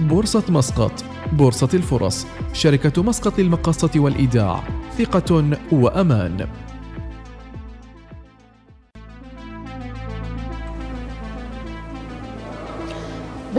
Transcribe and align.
بورصة 0.00 0.44
مسقط 0.48 1.04
بورصة 1.32 1.68
الفرص 1.74 2.26
شركة 2.52 3.02
مسقط 3.02 3.38
للمقاصة 3.38 3.90
والإيداع 3.96 4.62
ثقة 4.98 5.56
وأمان. 5.72 6.48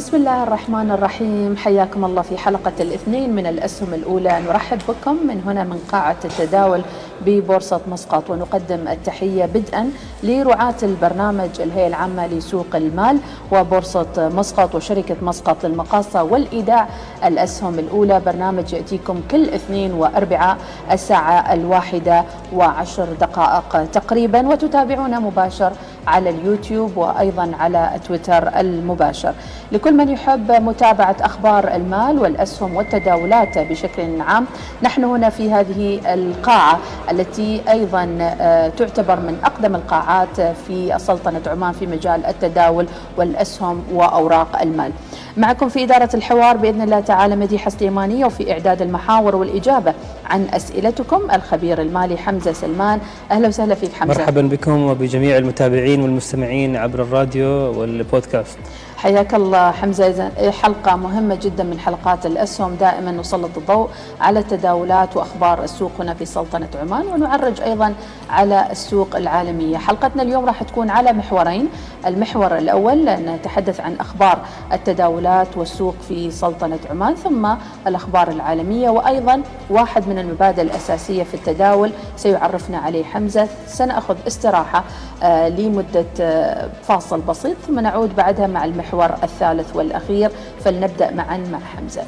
بسم 0.02 0.18
الله 0.18 0.44
الرحمن 0.44 0.92
الرحيم. 0.92 1.58
حياكم 1.58 2.06
الله 2.06 2.22
في 2.22 2.38
حلقة 2.38 2.72
الاثنين 2.80 3.36
من 3.36 3.46
الأسهم 3.48 3.94
الأولى. 3.94 4.42
نرحب 4.48 4.80
بكم 4.90 5.16
من 5.28 5.42
هنا 5.46 5.64
من 5.64 5.80
قاعة 5.92 6.16
التداول 6.26 6.82
ببورصة 7.26 7.82
مسقط 7.92 8.30
ونقدم 8.30 8.88
التحية 8.88 9.46
بدءا 9.46 9.92
لرعاة 10.24 10.76
البرنامج 10.84 11.50
الهيئة 11.62 11.88
العامة 11.88 12.28
لسوق 12.28 12.76
المال 12.76 13.18
وبورصة 13.52 14.30
مسقط 14.38 14.76
وشركة 14.76 15.16
مسقط 15.22 15.66
للمقاصة 15.66 16.24
والإيداع 16.24 16.88
الأسهم 17.26 17.80
الأولى. 17.80 18.22
برنامج 18.26 18.74
يأتيكم 18.74 19.22
كل 19.32 19.50
اثنين 19.50 19.94
وأربعاء 19.94 20.58
الساعة 20.92 21.54
الواحدة 21.54 22.24
وعشر 22.54 23.08
دقائق 23.22 23.86
تقريبا 23.92 24.48
وتتابعونا 24.48 25.20
مباشر 25.20 25.72
على 26.08 26.30
اليوتيوب 26.30 26.98
وأيضا 26.98 27.52
على 27.60 28.00
تويتر 28.08 28.60
المباشر. 28.60 29.34
لكل 29.72 29.91
من 29.94 30.10
يحب 30.10 30.52
متابعة 30.52 31.16
أخبار 31.22 31.76
المال 31.76 32.20
والأسهم 32.20 32.76
والتداولات 32.76 33.58
بشكل 33.58 34.22
عام 34.22 34.46
نحن 34.84 35.04
هنا 35.04 35.30
في 35.30 35.52
هذه 35.52 36.00
القاعة 36.14 36.80
التي 37.12 37.62
أيضا 37.70 38.18
آه، 38.22 38.68
تعتبر 38.70 39.20
من 39.20 39.38
أقدم 39.44 39.76
القاعات 39.76 40.42
في 40.42 40.94
سلطنة 40.98 41.42
عمان 41.48 41.74
في 41.74 41.88
مجال 41.88 42.26
التداول 42.26 42.88
والأسهم 43.18 43.84
وأوراق 43.94 44.62
المال. 44.62 44.92
معكم 45.38 45.70
في 45.70 45.84
إدارة 45.84 46.10
الحوار 46.14 46.58
بإذن 46.58 46.82
الله 46.82 47.00
تعالى 47.00 47.36
مديحة 47.36 47.70
سليمانية 47.70 48.26
وفي 48.26 48.52
إعداد 48.52 48.82
المحاور 48.82 49.36
والإجابة 49.36 49.94
عن 50.30 50.48
أسئلتكم 50.54 51.22
الخبير 51.34 51.82
المالي 51.82 52.18
حمزة 52.18 52.54
سلمان. 52.54 53.00
أهلا 53.32 53.48
وسهلا 53.48 53.76
فيك 53.76 53.94
حمزة. 53.94 54.20
مرحبا 54.20 54.42
بكم 54.42 54.82
وبجميع 54.84 55.38
المتابعين 55.38 56.02
والمستمعين 56.02 56.76
عبر 56.76 57.02
الراديو 57.02 57.48
والبودكاست. 57.80 58.58
حياك 59.02 59.34
الله 59.34 59.72
حمزة. 59.72 60.32
حلقة 60.62 60.96
مهمة 60.96 61.36
جدا 61.36 61.64
من 61.64 61.80
حلقات 61.80 62.26
الأسهم 62.26 62.76
دائما 62.76 63.12
نسلط 63.12 63.58
الضوء 63.58 63.90
على 64.22 64.40
التداولات 64.40 65.18
وأخبار 65.18 65.64
السوق 65.64 65.92
هنا 66.00 66.14
في 66.14 66.26
سلطنة 66.26 66.68
عمان 66.82 67.08
ونعرج 67.08 67.62
أيضا 67.62 67.94
على 68.30 68.68
السوق 68.72 69.16
العالمية. 69.16 69.78
حلقتنا 69.78 70.24
اليوم 70.24 70.46
راح 70.46 70.64
تكون 70.64 70.90
على 70.90 71.14
محورين. 71.14 71.70
المحور 72.06 72.58
الأول 72.58 73.06
نتحدث 73.06 73.80
عن 73.80 73.96
أخبار 74.00 74.40
التداولات 74.74 75.58
والسوق 75.58 75.96
في 76.08 76.32
سلطنة 76.32 76.80
عمان 76.90 77.16
ثم 77.16 77.54
الأخبار 77.88 78.28
العالمية 78.28 78.90
وأيضا 78.90 79.42
واحد 79.70 80.08
من 80.08 80.20
المبادئ 80.20 80.62
الأساسية 80.62 81.24
في 81.24 81.34
التداول 81.34 81.92
سيعرفنا 82.18 82.78
عليه 82.78 83.04
حمزة. 83.04 83.48
سنأخذ 83.68 84.16
استراحة 84.28 84.84
آه، 85.24 85.50
لمدة 85.50 86.06
آه، 86.22 86.70
فاصل 86.84 87.22
بسيط 87.22 87.58
ثم 87.68 87.80
نعود 87.80 88.16
بعدها 88.16 88.48
مع 88.48 88.66
المحور 88.66 88.91
الثالث 89.24 89.76
والأخير 89.76 90.30
فلنبدأ 90.66 91.12
معا 91.12 91.38
مع 91.38 91.60
حمزة. 91.60 92.02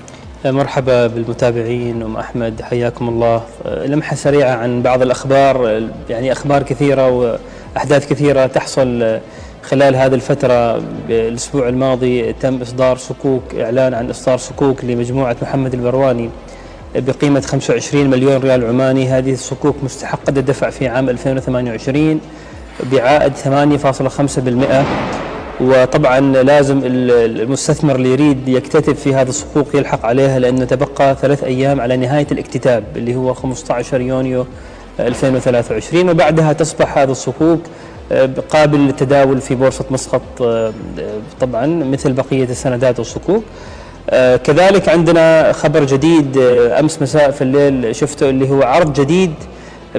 مرحبا 0.46 1.08
بالمتابعين 1.08 2.02
أم 2.02 2.18
أحمد 2.18 2.62
حياكم 2.62 3.10
الله. 3.10 3.42
لمحة 3.66 4.16
سريعة 4.16 4.56
عن 4.56 4.82
بعض 4.82 5.02
الأخبار 5.02 5.82
يعني 6.10 6.32
أخبار 6.32 6.64
كثيرة 6.64 7.38
وأحداث 7.76 8.10
كثيرة 8.10 8.46
تحصل 8.46 9.20
خلال 9.64 9.96
هذه 9.96 10.14
الفترة. 10.14 10.84
الأسبوع 11.10 11.70
الماضي 11.70 12.34
تم 12.34 12.62
إصدار 12.62 12.98
صكوك 12.98 13.56
إعلان 13.56 13.94
عن 13.94 14.10
إصدار 14.10 14.38
صكوك 14.38 14.86
لمجموعة 14.86 15.36
محمد 15.42 15.74
البرواني 15.74 16.30
بقيمة 16.96 17.42
25 17.42 18.10
مليون 18.10 18.38
ريال 18.38 18.66
عماني. 18.66 19.08
هذه 19.08 19.34
الصكوك 19.34 19.76
مستحقة 19.84 20.34
الدفع 20.38 20.70
في 20.70 20.88
عام 20.88 21.10
2028 21.10 22.22
بعائد 22.92 23.34
8.5% 23.36 24.86
وطبعا 25.64 26.20
لازم 26.20 26.82
المستثمر 26.84 27.96
اللي 27.96 28.10
يريد 28.10 28.48
يكتتب 28.48 28.96
في 28.96 29.16
هذا 29.16 29.30
الصكوك 29.30 29.76
يلحق 29.76 30.06
عليها 30.06 30.40
لأنه 30.40 30.66
تبقى 30.66 31.16
ثلاث 31.22 31.44
أيام 31.44 31.82
على 31.82 31.98
نهاية 31.98 32.28
الاكتتاب 32.32 32.84
اللي 32.96 33.16
هو 33.16 33.34
15 33.34 34.02
يونيو 34.02 34.46
2023 35.00 36.10
وبعدها 36.10 36.54
تصبح 36.54 36.98
هذه 36.98 37.12
الصكوك 37.12 37.60
آه، 38.12 38.30
قابل 38.50 38.80
للتداول 38.80 39.42
في 39.42 39.56
بورصة 39.56 39.86
مسقط 39.92 40.42
آه، 40.42 40.74
طبعا 41.40 41.66
مثل 41.66 42.14
بقية 42.14 42.44
السندات 42.44 43.00
والصكوك. 43.00 43.44
آه، 44.10 44.36
كذلك 44.36 44.90
عندنا 44.90 45.52
خبر 45.52 45.84
جديد 45.84 46.38
أمس 46.80 47.02
مساء 47.02 47.32
في 47.32 47.42
الليل 47.42 47.96
شفته 47.96 48.30
اللي 48.30 48.50
هو 48.50 48.64
عرض 48.64 48.94
جديد 48.94 49.34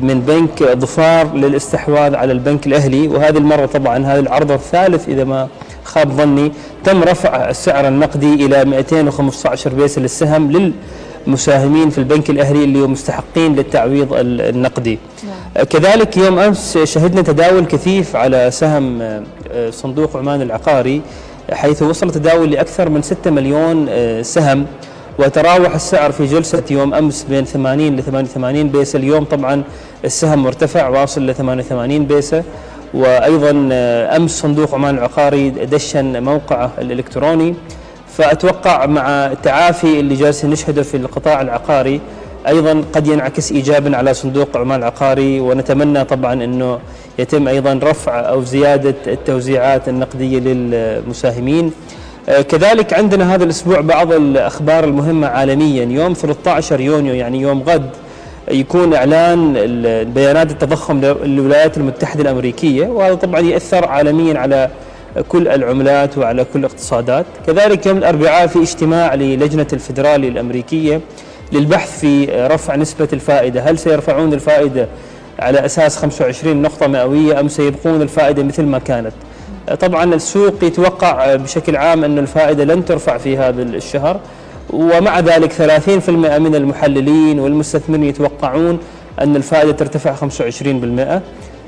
من 0.01 0.21
بنك 0.21 0.63
ظفار 0.79 1.35
للاستحواذ 1.35 2.15
على 2.15 2.33
البنك 2.33 2.67
الأهلي 2.67 3.09
وهذه 3.09 3.39
المرة 3.39 3.67
طبعا 3.67 3.99
هذا 4.07 4.21
العرض 4.21 4.51
الثالث 4.53 5.09
إذا 5.09 5.25
ما 5.25 5.49
خاب 5.85 6.13
ظني 6.13 6.53
تم 6.85 7.03
رفع 7.03 7.51
السعر 7.51 7.89
النقدي 7.89 8.35
إلى 8.47 8.65
215 8.65 9.75
بيسه 9.75 10.03
للسهم 10.03 10.73
للمساهمين 11.27 11.91
في 11.91 11.99
البنك 11.99 12.31
الأهلي 12.31 12.65
اللي 12.65 12.79
هم 12.79 12.93
مستحقين 12.93 13.55
للتعويض 13.55 14.09
النقدي. 14.13 14.99
نعم. 15.25 15.65
كذلك 15.65 16.17
يوم 16.17 16.39
أمس 16.39 16.79
شهدنا 16.79 17.23
تداول 17.23 17.65
كثيف 17.67 18.17
على 18.17 18.51
سهم 18.51 19.03
آه، 19.03 19.71
صندوق 19.71 20.17
عمان 20.17 20.43
العقاري 20.43 21.01
حيث 21.53 21.83
وصل 21.83 22.11
تداول 22.11 22.51
لأكثر 22.51 22.89
من 22.89 23.03
6 23.03 23.31
مليون 23.31 23.87
آه، 23.89 24.23
سهم 24.23 24.67
وتراوح 25.19 25.75
السعر 25.75 26.13
في 26.13 26.27
جلسة 26.27 26.63
يوم 26.71 26.95
أمس 26.95 27.23
بين 27.31 27.45
80 27.45 27.97
ل 27.97 28.03
88 28.03 28.69
بيسة. 28.69 28.97
اليوم 28.97 29.25
طبعا 29.25 29.63
السهم 30.05 30.43
مرتفع 30.43 30.89
واصل 30.89 31.27
ل 31.27 31.35
88 31.35 32.07
بيسة. 32.07 32.43
وأيضا 32.95 33.69
آه، 33.73 34.17
أمس 34.17 34.41
صندوق 34.41 34.75
عمان 34.75 34.95
العقاري 34.99 35.51
دشن 35.51 36.23
موقعه 36.23 36.71
الإلكتروني. 36.79 37.55
فأتوقع 38.17 38.87
مع 38.87 39.09
التعافي 39.09 40.01
اللي 40.01 40.15
جالسين 40.15 40.51
نشهده 40.51 40.83
في 40.83 40.97
القطاع 40.97 41.41
العقاري 41.41 42.01
أيضا 42.49 42.85
قد 42.93 43.07
ينعكس 43.07 43.53
ايجابا 43.53 43.97
على 43.97 44.15
صندوق 44.15 44.57
عمان 44.57 44.79
العقاري. 44.81 45.41
ونتمنى 45.41 46.05
طبعا 46.05 46.45
إنه 46.45 46.79
يتم 47.19 47.49
أيضا 47.49 47.81
رفع 47.83 48.21
أو 48.21 48.43
زيادة 48.43 48.95
التوزيعات 49.07 49.89
النقدية 49.89 50.39
للمساهمين. 50.39 51.73
كذلك 52.27 52.93
عندنا 52.93 53.35
هذا 53.35 53.45
الأسبوع 53.45 53.81
بعض 53.81 54.13
الأخبار 54.13 54.85
المهمة 54.85 55.27
عالميا. 55.27 55.85
يوم 55.85 56.13
13 56.13 56.81
يونيو 56.81 57.15
يعني 57.15 57.41
يوم 57.41 57.63
غد 57.63 57.91
يكون 58.51 58.95
إعلان 58.95 59.53
بيانات 60.15 60.51
التضخم 60.51 61.01
للولايات 61.01 61.77
المتحدة 61.77 62.23
الأمريكية 62.23 62.87
وهذا 62.87 63.15
طبعا 63.15 63.41
يأثر 63.41 63.89
عالميا 63.89 64.39
على 64.39 64.71
كل 65.29 65.49
العملات 65.49 66.19
وعلى 66.19 66.45
كل 66.53 66.59
الاقتصادات. 66.59 67.27
كذلك 67.47 67.87
يوم 67.87 67.99
الأربعاء 67.99 68.47
في 68.47 68.59
اجتماع 68.59 69.15
للجنة 69.15 69.67
الفدرالي 69.73 70.29
الأمريكية 70.29 71.01
للبحث 71.53 72.01
في 72.01 72.27
رفع 72.51 72.77
نسبة 72.77 73.09
الفائدة. 73.13 73.61
هل 73.61 73.79
سيرفعون 73.79 74.33
الفائدة 74.33 74.89
على 75.39 75.65
أساس 75.65 75.97
25 75.97 76.63
نقطة 76.63 76.87
مئوية 76.87 77.41
أم 77.41 77.49
سيبقون 77.49 78.03
الفائدة 78.03 78.43
مثل 78.43 78.63
ما 78.63 78.79
كانت؟ 78.79 79.13
طبعا 79.81 80.15
السوق 80.15 80.65
يتوقع 80.65 81.35
بشكل 81.37 81.77
عام 81.77 82.05
أن 82.05 82.19
الفائدة 82.19 82.65
لن 82.65 82.85
ترفع 82.85 83.19
في 83.19 83.39
هذا 83.39 83.63
الشهر 83.63 84.21
ومع 84.71 85.21
ذلك 85.21 85.53
30% 85.53 86.09
من 86.09 86.55
المحللين 86.55 87.41
والمستثمرين 87.41 88.05
يتوقعون 88.05 88.79
أن 89.21 89.37
الفائدة 89.37 89.73
ترتفع 89.73 90.15
25% 90.15 91.21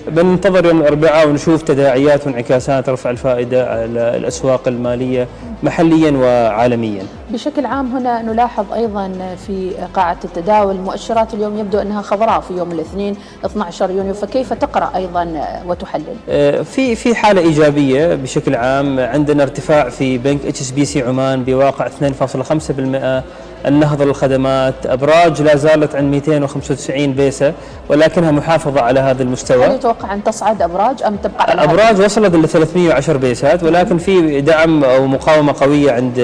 بننتظر 0.09 0.67
يوم 0.67 0.81
الأربعاء 0.81 1.29
ونشوف 1.29 1.63
تداعيات 1.63 2.27
وانعكاسات 2.27 2.89
رفع 2.89 3.11
الفائدة 3.11 3.71
على 3.71 4.17
الأسواق 4.17 4.69
المالية 4.69 5.29
محليا 5.63 6.11
وعالميا. 6.11 7.03
بشكل 7.33 7.67
عام 7.67 7.97
هنا 7.97 8.23
نلاحظ 8.23 8.73
أيضا 8.73 9.13
في 9.47 9.71
قاعة 9.95 10.17
التداول 10.25 10.77
مؤشرات 10.77 11.35
اليوم 11.35 11.59
يبدو 11.59 11.79
أنها 11.79 12.03
خضراء 12.03 12.41
في 12.41 12.55
يوم 12.57 12.73
الاثنين 12.73 13.17
12 13.45 13.91
يونيو 13.91 14.15
فكيف 14.15 14.53
تقرأ 14.53 14.91
أيضا 14.97 15.47
وتحلل؟ 15.67 16.17
آه، 16.29 16.63
في 16.63 16.95
في 16.95 17.15
حالة 17.15 17.41
إيجابية 17.41 18.15
بشكل 18.15 18.55
عام. 18.55 19.01
عندنا 19.01 19.43
ارتفاع 19.43 19.89
في 19.89 20.19
بنك 20.19 20.47
HSBC 20.47 21.03
عمان 21.03 21.45
بواقع 21.45 21.87
2.5% 21.87 23.23
النهضة 23.67 24.05
للخدمات. 24.05 24.87
أبراج 24.87 25.43
لا 25.43 25.57
زالت 25.57 25.95
عند 25.95 26.15
295 26.15 27.13
بيسة 27.13 27.53
ولكنها 27.89 28.31
محافظة 28.31 28.81
على 28.81 29.01
هذا 29.01 29.23
المستوى. 29.23 29.67
هل 29.67 29.75
يتوقع 29.75 30.15
أن 30.15 30.25
تصعد 30.25 30.63
أبراج 30.63 31.03
أم 31.03 31.17
تبقى 31.17 31.51
على 31.51 31.65
أبراج 31.65 32.01
وصلت 32.01 32.35
إلى 32.35 32.47
310 32.47 33.17
بيسات 33.17 33.63
ولكن 33.63 33.99
في 33.99 34.41
دعم 34.41 34.85
أو 34.85 35.07
مقاومة 35.07 35.55
قوية 35.61 35.93
عند 35.93 36.15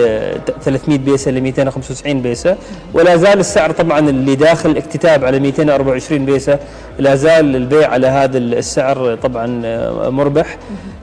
300 0.63 0.99
بيسة 0.99 1.31
ل 1.31 1.41
295 1.41 2.23
بيسة. 2.23 2.57
ولا 2.95 3.17
زال 3.17 3.41
السعر 3.41 3.71
طبعا 3.71 3.99
اللي 3.99 4.35
داخل 4.35 4.77
اكتتاب 4.77 5.25
على 5.25 5.39
224 5.39 6.25
بيسة 6.25 6.59
لا 6.99 7.15
زال 7.15 7.57
البيع 7.57 7.91
على 7.91 8.07
هذا 8.07 8.39
السعر 8.39 9.19
طبعا 9.23 9.47
مربح. 10.11 10.57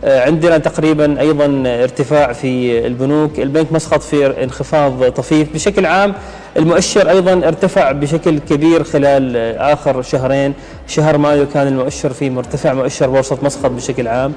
عندنا 0.04 0.58
تقريبا 0.58 1.20
أيضا 1.20 1.64
ارتفاع 1.66 2.34
في 2.34 2.88
البنوك. 2.88 3.40
البنك 3.40 3.74
مسقط 3.74 4.02
في 4.02 4.44
انخفاض 4.44 5.12
طفيف 5.12 5.54
بشكل 5.54 5.86
عام. 5.86 6.14
المؤشر 6.58 7.10
أيضا 7.10 7.34
ارتفع 7.34 7.92
بشكل 7.92 8.40
كبير 8.40 8.84
خلال 8.84 9.38
آخر 9.58 10.02
شهرين. 10.02 10.54
شهر 10.88 11.18
مايو 11.18 11.46
كان 11.54 11.68
المؤشر 11.68 12.14
فيه 12.14 12.30
مرتفع 12.30 12.74
مؤشر 12.74 13.08
بورصة 13.08 13.38
مسقط 13.44 13.72
بشكل 13.72 14.08
عام. 14.08 14.34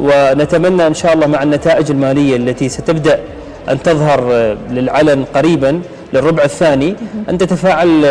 ونتمنى 0.00 0.86
إن 0.86 0.94
شاء 0.94 1.12
الله 1.12 1.26
مع 1.26 1.42
النتائج 1.42 1.90
المالية 1.90 2.36
التي 2.36 2.68
ستبدأ 2.68 3.20
أن 3.68 3.82
تظهر 3.82 4.20
للعلن 4.70 5.24
قريبا 5.34 5.80
للربع 6.12 6.44
الثاني 6.44 6.94
أن 7.28 7.38
تتفاعل 7.38 8.04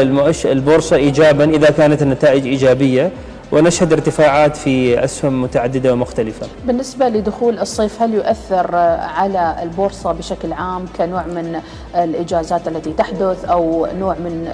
البورصة 0.46 0.96
إيجابا 0.96 1.50
إذا 1.50 1.70
كانت 1.70 2.02
النتائج 2.02 2.48
إيجابية. 2.48 3.12
ونشهد 3.52 3.94
ارتفاعات 3.94 4.58
في 4.58 5.04
أسهم 5.04 5.42
متعددة 5.42 5.94
ومختلفة. 5.94 6.48
بالنسبة 6.68 7.10
لدخول 7.10 7.60
الصيف 7.60 8.02
هل 8.02 8.14
يؤثر 8.14 8.76
على 9.16 9.56
البورصة 9.64 10.12
بشكل 10.12 10.54
عام 10.54 10.86
كنوع 10.98 11.26
من 11.26 11.60
الإجازات 11.96 12.68
التي 12.68 12.94
تحدث 12.94 13.46
أو 13.46 13.88
نوع 14.00 14.14
من 14.14 14.48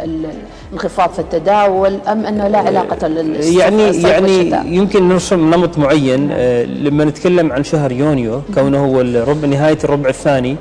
الانخفاض 0.71 1.09
في 1.09 1.19
التداول 1.19 2.00
أم 2.07 2.25
أنه 2.25 2.47
لا 2.47 2.57
علاقة 2.57 3.07
للصيف 3.07 3.57
يعني 3.59 4.01
يعني 4.01 4.75
يمكن 4.75 5.09
نرسم 5.09 5.53
نمط 5.53 5.77
معين. 5.77 6.30
آه، 6.31 6.63
لما 6.63 7.06
نتكلم 7.06 7.51
عن 7.51 7.63
شهر 7.63 7.92
يونيو 7.92 8.42
كونه 8.53 8.86
هو 8.86 9.01
الربع 9.01 9.47
نهاية 9.47 9.77
الربع 9.83 10.09
الثاني 10.09 10.56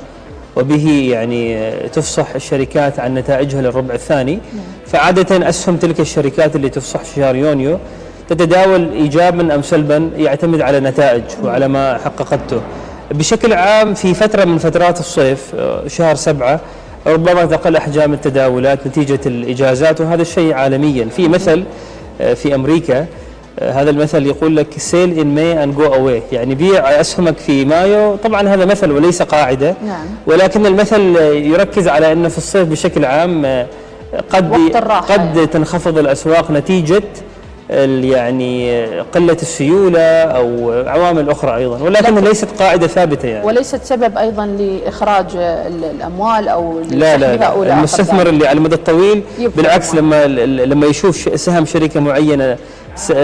وبه 0.56 1.08
يعني 1.12 1.70
تفصح 1.88 2.34
الشركات 2.34 3.00
عن 3.00 3.14
نتائجها 3.14 3.62
للربع 3.62 3.94
الثاني 3.94 4.38
فعادة 4.86 5.48
أسهم 5.48 5.76
تلك 5.76 6.00
الشركات 6.00 6.56
اللي 6.56 6.68
تفصح 6.68 7.00
في 7.00 7.20
شهر 7.20 7.36
يونيو 7.36 7.78
تتداول 8.28 8.92
ايجابا 8.92 9.54
أم 9.54 9.62
سلبا 9.62 10.10
يعتمد 10.16 10.60
على 10.60 10.80
نتائج 10.80 11.22
وعلى 11.44 11.68
ما 11.68 11.98
حققته. 11.98 12.60
بشكل 13.10 13.52
عام 13.52 13.94
في 13.94 14.14
فترة 14.14 14.44
من 14.44 14.58
فترات 14.58 15.00
الصيف 15.00 15.54
آه، 15.54 15.88
شهر 15.88 16.14
سبعة 16.14 16.60
ربما 17.06 17.44
تقل 17.44 17.76
أحجام 17.76 18.12
التداولات 18.12 18.86
نتيجة 18.86 19.20
الإجازات 19.26 20.00
وهذا 20.00 20.22
الشيء 20.22 20.54
عالميا. 20.54 21.04
في 21.16 21.28
مثل 21.28 21.64
آه، 22.20 22.34
في 22.34 22.54
أمريكا 22.54 23.06
آه، 23.58 23.72
هذا 23.72 23.90
المثل 23.90 24.26
يقول 24.26 24.56
لك 24.56 24.78
sell 24.78 25.18
in 25.18 25.34
May 25.34 25.64
and 25.64 25.74
go 25.74 25.84
away 25.94 26.22
يعني 26.32 26.54
بيع 26.54 27.00
أسهمك 27.00 27.38
في 27.38 27.64
مايو. 27.64 28.16
طبعا 28.16 28.48
هذا 28.48 28.64
مثل 28.64 28.90
وليس 28.90 29.22
قاعدة 29.22 29.74
نعم. 29.86 30.06
ولكن 30.26 30.66
المثل 30.66 31.16
يركز 31.32 31.88
على 31.88 32.12
أنه 32.12 32.28
في 32.28 32.38
الصيف 32.38 32.68
بشكل 32.68 33.04
عام 33.04 33.66
قد 34.30 34.54
قد 35.08 35.48
تنخفض 35.52 35.98
الأسواق 35.98 36.50
نتيجة 36.50 37.02
يعني 37.70 38.86
قلة 39.00 39.36
السيولة 39.42 40.00
أو 40.22 40.72
عوامل 40.86 41.30
أخرى 41.30 41.56
أيضا 41.56 41.82
ولكن 41.82 42.14
ليست 42.18 42.48
قاعدة 42.58 42.86
ثابتة 42.86 43.28
يعني. 43.28 43.46
وليست 43.46 43.84
سبب 43.84 44.18
أيضا 44.18 44.46
لإخراج 44.46 45.26
الأموال 45.36 46.48
أو 46.48 46.80
لا 46.90 47.16
لا, 47.16 47.36
لا. 47.36 47.72
المستثمر 47.78 48.26
اللي 48.26 48.48
على 48.48 48.58
المدى 48.58 48.74
الطويل 48.74 49.22
بالعكس 49.56 49.94
لما 49.94 50.26
لما 50.26 50.86
يشوف 50.86 51.40
سهم 51.40 51.66
شركة 51.66 52.00
معينة 52.00 52.56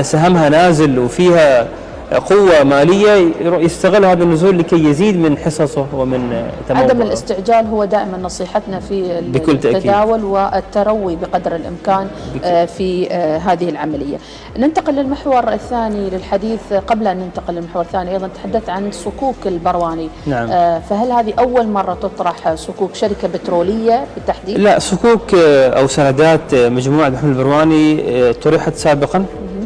سهمها 0.03 0.49
نازل 0.49 0.99
وفيها 0.99 1.69
قوة 2.19 2.63
مالية 2.63 3.33
يستغل 3.41 4.05
هذا 4.05 4.23
النزول 4.25 4.59
لكي 4.59 4.85
يزيد 4.85 5.17
من 5.17 5.39
حصصه 5.39 5.87
ومن 5.95 6.51
تموضعه 6.69 6.85
عدم 6.85 7.03
الاستعجال 7.03 7.67
هو 7.67 7.85
دائما 7.85 8.19
نصيحتنا 8.19 8.81
في 8.81 9.21
بكل 9.21 9.53
التداول. 9.53 10.25
والتروي 10.25 11.17
بقدر 11.17 11.57
الإمكان. 11.57 12.09
آه، 12.45 12.65
في 12.65 13.09
آه، 13.11 13.39
هذه 13.39 13.69
العملية 13.69 14.17
ننتقل 14.59 14.95
للمحور 14.95 15.53
الثاني 15.53 16.11
للحديث 16.11 16.73
قبل 16.73 17.07
أن 17.07 17.17
ننتقل 17.17 17.55
للمحور 17.55 17.83
الثاني 17.83 18.11
أيضا 18.11 18.29
تحدث 18.29 18.69
عن 18.69 18.93
صكوك 18.93 19.47
البرواني 19.47 20.09
نعم. 20.27 20.51
آه، 20.51 20.79
فهل 20.79 21.13
هذه 21.13 21.35
أول 21.39 21.69
مرة 21.69 21.95
تطرح 21.95 22.55
صكوك 22.55 22.95
شركة 22.95 23.29
بترولية 23.29 24.05
بالتحديد؟ 24.15 24.59
لا 24.59 24.79
صكوك 24.79 25.35
أو 25.35 25.87
سندات 25.87 26.55
مجموعة 26.55 27.09
محمد 27.09 27.37
البرواني 27.37 28.33
طرحت 28.33 28.75
سابقا 28.75 29.25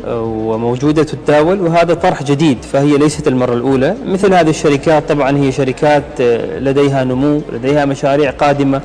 وموجودة 0.09 1.03
تتداول 1.03 1.61
وهذا 1.61 1.95
طرح 1.95 2.23
جديد 2.23 2.59
فهي 2.73 2.99
ليست 2.99 3.29
المرة 3.29 3.55
الأولى. 3.55 3.97
مثل 4.07 4.35
هذه 4.35 4.51
الشركات 4.51 5.09
طبعا 5.09 5.37
هي 5.39 5.53
شركات 5.53 6.03
آه، 6.21 6.59
لديها 6.59 7.05
نمو 7.05 7.41
لديها 7.53 7.85
مشاريع 7.85 8.31
قادمة. 8.31 8.81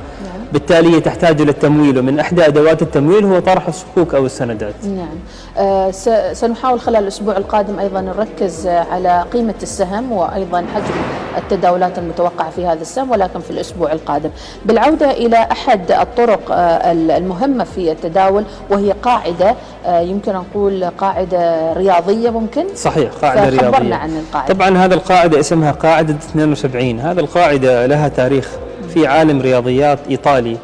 بالتالي 0.52 0.96
هي 0.96 1.00
تحتاج 1.00 1.40
إلى 1.40 1.50
التمويل 1.50 1.98
ومن 1.98 2.18
أحدى 2.18 2.46
أدوات 2.46 2.82
التمويل 2.82 3.24
هو 3.24 3.38
طرح 3.38 3.68
الصكوك 3.68 4.14
أو 4.14 4.26
السندات. 4.26 4.74
نعم. 4.84 5.08
سنحاول 6.32 6.80
خلال 6.80 7.02
الأسبوع 7.02 7.36
القادم 7.36 7.78
أيضا 7.78 8.00
نركز 8.00 8.66
على 8.66 9.24
قيمة 9.32 9.54
السهم 9.62 10.12
وأيضا 10.12 10.64
حجم 10.74 10.94
التداولات 11.38 11.98
المتوقعة 11.98 12.50
في 12.50 12.66
هذا 12.66 12.80
السهم 12.82 13.10
ولكن 13.10 13.40
في 13.40 13.50
الأسبوع 13.50 13.92
القادم. 13.92 14.30
بالعودة 14.64 15.10
إلى 15.10 15.36
أحد 15.36 15.92
الطرق 15.92 16.52
آه 16.52 16.92
المهمة 16.92 17.64
في 17.64 17.92
التداول 17.92 18.44
وهي 18.70 18.92
قاعدة 18.92 19.54
آه 19.86 20.00
يمكن 20.00 20.34
أن 20.36 20.42
نقول 20.50 20.84
قاعدة 20.84 21.72
رياضية 21.72 22.30
ممكن؟ 22.30 22.64
صحيح 22.74 23.12
قاعدة 23.12 23.48
رياضية. 23.48 23.94
عن 23.94 24.16
القاعدة. 24.16 24.54
طبعا 24.54 24.78
هذا 24.78 24.94
القاعدة 24.94 25.40
اسمها 25.40 25.70
قاعدة 25.72 26.14
72 26.14 27.00
هذا 27.00 27.20
القاعدة 27.20 27.86
لها 27.86 28.08
تاريخ 28.08 28.48
في 28.94 29.06
عالم 29.06 29.40
رياضيات 29.40 29.98
إيطالي 30.10 30.56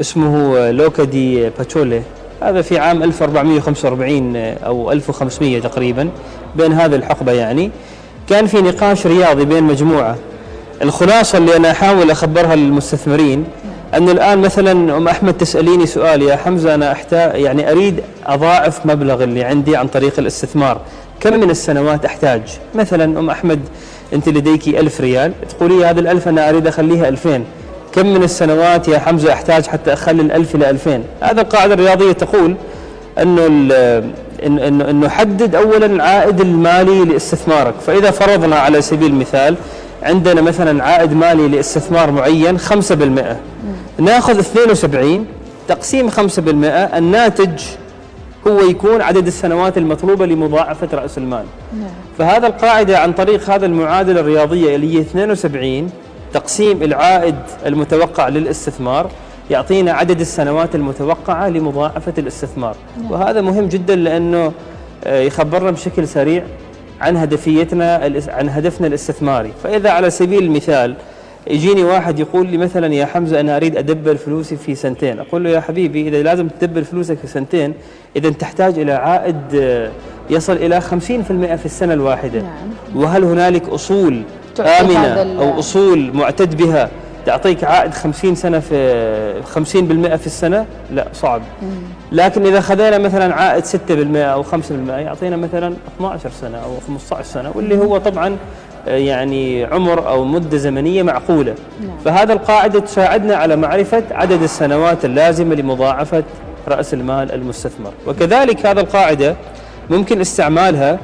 اسمه 0.00 0.70
لوكا 0.70 1.04
دي 1.04 1.48
باتشولي. 1.50 2.02
هذا 2.42 2.62
في 2.62 2.78
عام 2.78 3.02
1445 3.02 4.36
أو 4.36 4.92
1500 4.92 5.60
تقريبا 5.60 6.08
بين 6.56 6.72
هذه 6.72 6.94
الحقبة 6.94 7.32
يعني. 7.32 7.70
كان 8.28 8.46
في 8.46 8.56
نقاش 8.56 9.06
رياضي 9.06 9.44
بين 9.44 9.62
مجموعة. 9.62 10.16
الخلاصة 10.82 11.38
اللي 11.38 11.56
أنا 11.56 11.70
أحاول 11.70 12.10
أخبرها 12.10 12.56
للمستثمرين 12.56 13.44
أنه 13.96 14.12
الآن 14.12 14.38
مثلا 14.38 14.96
أم 14.96 15.08
أحمد 15.08 15.34
تسأليني 15.34 15.86
سؤال 15.86 16.22
يا 16.22 16.36
حمزة 16.36 16.74
أنا 16.74 16.92
أحتاج 16.92 17.40
يعني 17.40 17.70
أريد 17.70 18.00
أضاعف 18.26 18.86
مبلغ 18.86 19.24
اللي 19.24 19.44
عندي 19.44 19.76
عن 19.76 19.86
طريق 19.86 20.18
الاستثمار 20.18 20.80
كم 21.20 21.40
من 21.40 21.50
السنوات 21.50 22.04
أحتاج؟ 22.04 22.42
مثلا 22.74 23.18
أم 23.18 23.30
أحمد 23.30 23.60
أنت 24.12 24.28
لديك 24.28 24.68
ألف 24.68 25.00
ريال 25.00 25.32
تقولي 25.48 25.86
هذا 25.86 26.00
الألف 26.00 26.28
أنا 26.28 26.48
أريد 26.48 26.66
أخليها 26.66 27.08
ألفين. 27.08 27.44
كم 27.96 28.06
من 28.14 28.22
السنوات 28.22 28.88
يا 28.88 28.98
حمزة 28.98 29.32
أحتاج 29.32 29.66
حتى 29.66 29.92
أخلي 29.92 30.22
الألف 30.22 30.54
إلى 30.54 30.70
ألفين؟ 30.70 31.04
هذا 31.20 31.40
القاعدة 31.40 31.74
الرياضية 31.74 32.12
تقول 32.12 32.54
أنه 33.18 33.46
انه 34.46 34.90
انه 34.90 35.08
حدد 35.08 35.54
اولا 35.54 35.86
العائد 35.86 36.40
المالي 36.40 37.04
لاستثمارك. 37.04 37.74
فإذا 37.86 38.10
فرضنا 38.10 38.56
على 38.56 38.82
سبيل 38.82 39.10
المثال 39.10 39.56
عندنا 40.02 40.40
مثلا 40.40 40.84
عائد 40.84 41.12
مالي 41.12 41.48
لاستثمار 41.48 42.10
معين 42.10 42.58
5% 42.58 42.62
ناخذ 43.98 44.38
72 44.38 45.26
تقسيم 45.68 46.10
5% 46.10 46.18
الناتج 46.96 47.62
هو 48.46 48.60
يكون 48.60 49.00
عدد 49.00 49.26
السنوات 49.26 49.78
المطلوبة 49.78 50.26
لمضاعفة 50.26 50.88
رأس 50.92 51.18
المال. 51.18 51.44
نعم. 51.72 51.90
فهذا 52.18 52.46
القاعدة 52.46 52.98
عن 52.98 53.12
طريق 53.12 53.50
هذا 53.50 53.66
المعادلة 53.66 54.20
الرياضية 54.20 54.76
اللي 54.76 54.94
هي 54.94 55.00
72 55.00 55.90
تقسيم 56.36 56.82
العائد 56.82 57.34
المتوقع 57.66 58.28
للاستثمار 58.28 59.10
يعطينا 59.50 59.92
عدد 59.92 60.20
السنوات 60.20 60.74
المتوقعة 60.74 61.48
لمضاعفة 61.48 62.12
الاستثمار 62.18 62.76
نعم. 63.02 63.10
وهذا 63.10 63.40
مهم 63.40 63.66
جدا 63.66 63.96
لأنه 63.96 64.52
آه، 65.04 65.20
يخبرنا 65.20 65.70
بشكل 65.70 66.08
سريع 66.08 66.44
عن 67.00 67.16
هدفيتنا 67.16 67.96
عن 68.28 68.48
هدفنا 68.48 68.86
الاستثماري 68.86 69.52
فإذا 69.62 69.90
على 69.90 70.10
سبيل 70.10 70.42
المثال 70.42 70.94
يجيني 71.46 71.84
واحد 71.84 72.18
يقول 72.18 72.46
لي 72.46 72.56
مثلا 72.56 72.94
يا 72.94 73.06
حمزة 73.06 73.40
أنا 73.40 73.56
أريد 73.56 73.76
أدبر 73.76 74.16
فلوسي 74.16 74.56
في 74.56 74.74
سنتين 74.74 75.18
أقول 75.18 75.44
له 75.44 75.50
يا 75.50 75.60
حبيبي 75.60 76.08
إذا 76.08 76.22
لازم 76.22 76.48
تدبر 76.48 76.82
فلوسك 76.82 77.18
في 77.18 77.26
سنتين 77.26 77.74
إذا 78.16 78.30
تحتاج 78.30 78.78
إلى 78.78 78.92
عائد 78.92 79.40
آه، 79.54 79.90
يصل 80.30 80.52
إلى 80.52 80.80
50% 80.80 80.84
في 81.56 81.64
السنة 81.66 81.92
الواحدة 81.92 82.40
نعم. 82.40 83.02
وهل 83.02 83.24
هنالك 83.24 83.68
أصول 83.68 84.22
آمنة 84.60 85.42
أو 85.42 85.58
أصول 85.58 86.10
معتد 86.14 86.56
بها 86.56 86.90
تعطيك 87.26 87.64
عائد 87.64 87.94
50 87.94 88.34
سنة 88.34 88.58
في 88.58 89.42
50% 89.54 89.56
في 90.16 90.26
السنة؟ 90.26 90.66
لا 90.92 91.06
صعب. 91.12 91.42
لكن 92.12 92.46
إذا 92.46 92.60
خذينا 92.60 92.98
مثلا 92.98 93.34
عائد 93.34 93.64
6% 93.64 94.16
أو 94.16 94.42
5% 94.42 94.46
يعطينا 94.88 95.36
مثلا 95.36 95.74
12 95.96 96.30
سنة 96.40 96.58
أو 96.58 96.70
15 96.86 97.24
سنة 97.24 97.52
واللي 97.54 97.78
هو 97.78 97.98
طبعا 97.98 98.36
يعني 98.86 99.64
عمر 99.64 100.08
أو 100.08 100.24
مدة 100.24 100.56
زمنية 100.56 101.02
معقولة. 101.02 101.54
نعم. 101.80 101.98
فهذا 102.04 102.32
القاعدة 102.32 102.80
تساعدنا 102.80 103.36
على 103.36 103.56
معرفة 103.56 104.02
عدد 104.10 104.42
السنوات 104.42 105.04
اللازمة 105.04 105.54
لمضاعفة 105.54 106.24
رأس 106.68 106.94
المال 106.94 107.32
المستثمر. 107.32 107.92
وكذلك 108.06 108.66
هذا 108.66 108.80
القاعدة 108.80 109.36
ممكن 109.90 110.20
استعمالها 110.20 110.92
آه، 110.92 110.98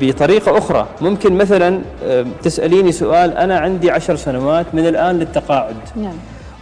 بطريقة 0.00 0.58
أخرى. 0.58 0.86
ممكن 1.00 1.32
مثلا 1.32 1.80
آه، 2.04 2.26
تسأليني 2.42 2.92
سؤال 2.92 3.36
أنا 3.36 3.58
عندي 3.58 3.90
عشر 3.90 4.16
سنوات 4.16 4.66
من 4.72 4.86
الآن 4.86 5.18
للتقاعد. 5.18 5.76
نعم. 5.96 6.14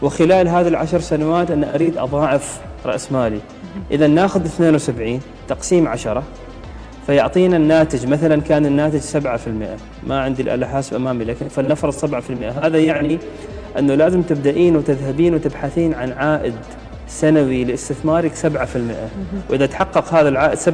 وخلال 0.02 0.48
هذه 0.48 0.68
العشر 0.68 1.00
سنوات 1.00 1.50
أنا 1.50 1.74
أريد 1.74 1.98
أضاعف 1.98 2.60
رأس 2.86 3.12
مالي. 3.12 3.40
إذا 3.90 4.06
ناخذ 4.06 4.44
72 4.44 5.20
تقسيم 5.48 5.88
10 5.88 6.22
فيعطينا 7.06 7.56
الناتج. 7.56 8.06
مثلا 8.06 8.40
كان 8.40 8.66
الناتج 8.66 9.00
7% 9.00 9.78
ما 10.06 10.20
عندي 10.20 10.42
الآلة 10.42 10.66
حاسب 10.66 10.96
أمامي 10.96 11.24
لكن 11.24 11.48
فلنفرض 11.48 11.92
7% 11.92 12.50
هذا 12.62 12.78
يعني 12.78 13.18
أنه 13.78 13.94
لازم 13.94 14.22
تبدأين 14.22 14.76
وتذهبين 14.76 15.34
وتبحثين 15.34 15.94
عن 15.94 16.12
عائد. 16.12 16.54
سنوي 17.12 17.64
لاستثمارك 17.64 18.32
7% 18.34 18.46
وإذا 19.50 19.66
تحقق 19.66 20.14
هذا 20.14 20.28
العائد 20.28 20.58
7% 20.58 20.68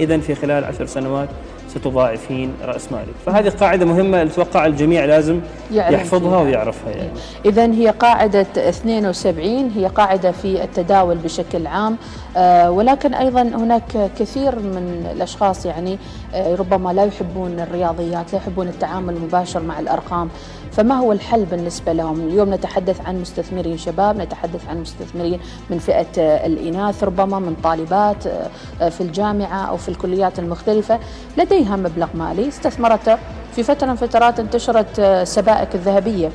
إذا 0.00 0.18
في 0.18 0.34
خلال 0.34 0.64
10 0.64 0.86
سنوات 0.86 1.28
ستضاعفين 1.68 2.52
رأس 2.64 2.92
مالك. 2.92 3.14
فهذه 3.26 3.48
قاعدة 3.48 3.86
مهمة 3.86 4.22
أتوقع 4.22 4.66
الجميع 4.66 5.04
لازم 5.04 5.40
يحفظها 5.72 6.40
ويعرفها 6.42 6.90
يعني. 6.90 7.10
اذا 7.44 7.72
هي 7.72 7.88
قاعدة 7.88 8.46
72 8.56 9.70
هي 9.76 9.86
قاعدة 9.86 10.32
في 10.32 10.64
التداول 10.64 11.16
بشكل 11.16 11.66
عام. 11.66 11.96
آه 12.36 12.70
ولكن 12.70 13.14
أيضا 13.14 13.42
هناك 13.42 14.10
كثير 14.18 14.58
من 14.58 15.10
الأشخاص 15.16 15.66
يعني 15.66 15.98
ربما 16.34 16.92
لا 16.92 17.04
يحبون 17.04 17.60
الرياضيات 17.60 18.32
لا 18.32 18.38
يحبون 18.38 18.68
التعامل 18.68 19.16
المباشر 19.16 19.62
مع 19.62 19.80
الأرقام. 19.80 20.28
فما 20.72 20.94
هو 20.94 21.12
الحل 21.12 21.44
بالنسبة 21.44 21.92
لهم؟ 21.92 22.20
اليوم 22.20 22.54
نتحدث 22.54 23.00
عن 23.06 23.20
مستثمرين 23.20 23.78
شباب 23.78 24.16
نتحدث 24.16 24.68
عن 24.68 24.80
مستثمرين 24.80 25.40
من 25.70 25.78
فئة 25.78 26.06
الإناث 26.46 27.04
ربما 27.04 27.38
من 27.38 27.56
طالبات 27.62 28.26
آه، 28.26 28.88
في 28.88 29.00
الجامعة 29.00 29.64
أو 29.64 29.76
في 29.76 29.88
الكليات 29.88 30.38
المختلفة. 30.38 30.98
لديها 31.36 31.76
مبلغ 31.76 32.08
مالي. 32.14 32.48
استثمرته 32.48 33.16
في 33.52 33.62
فترة 33.62 33.86
من 33.86 33.96
فترات 33.96 34.40
انتشرت 34.40 34.98
آه، 34.98 35.24
سبائك 35.24 35.74
الذهبية 35.74 36.30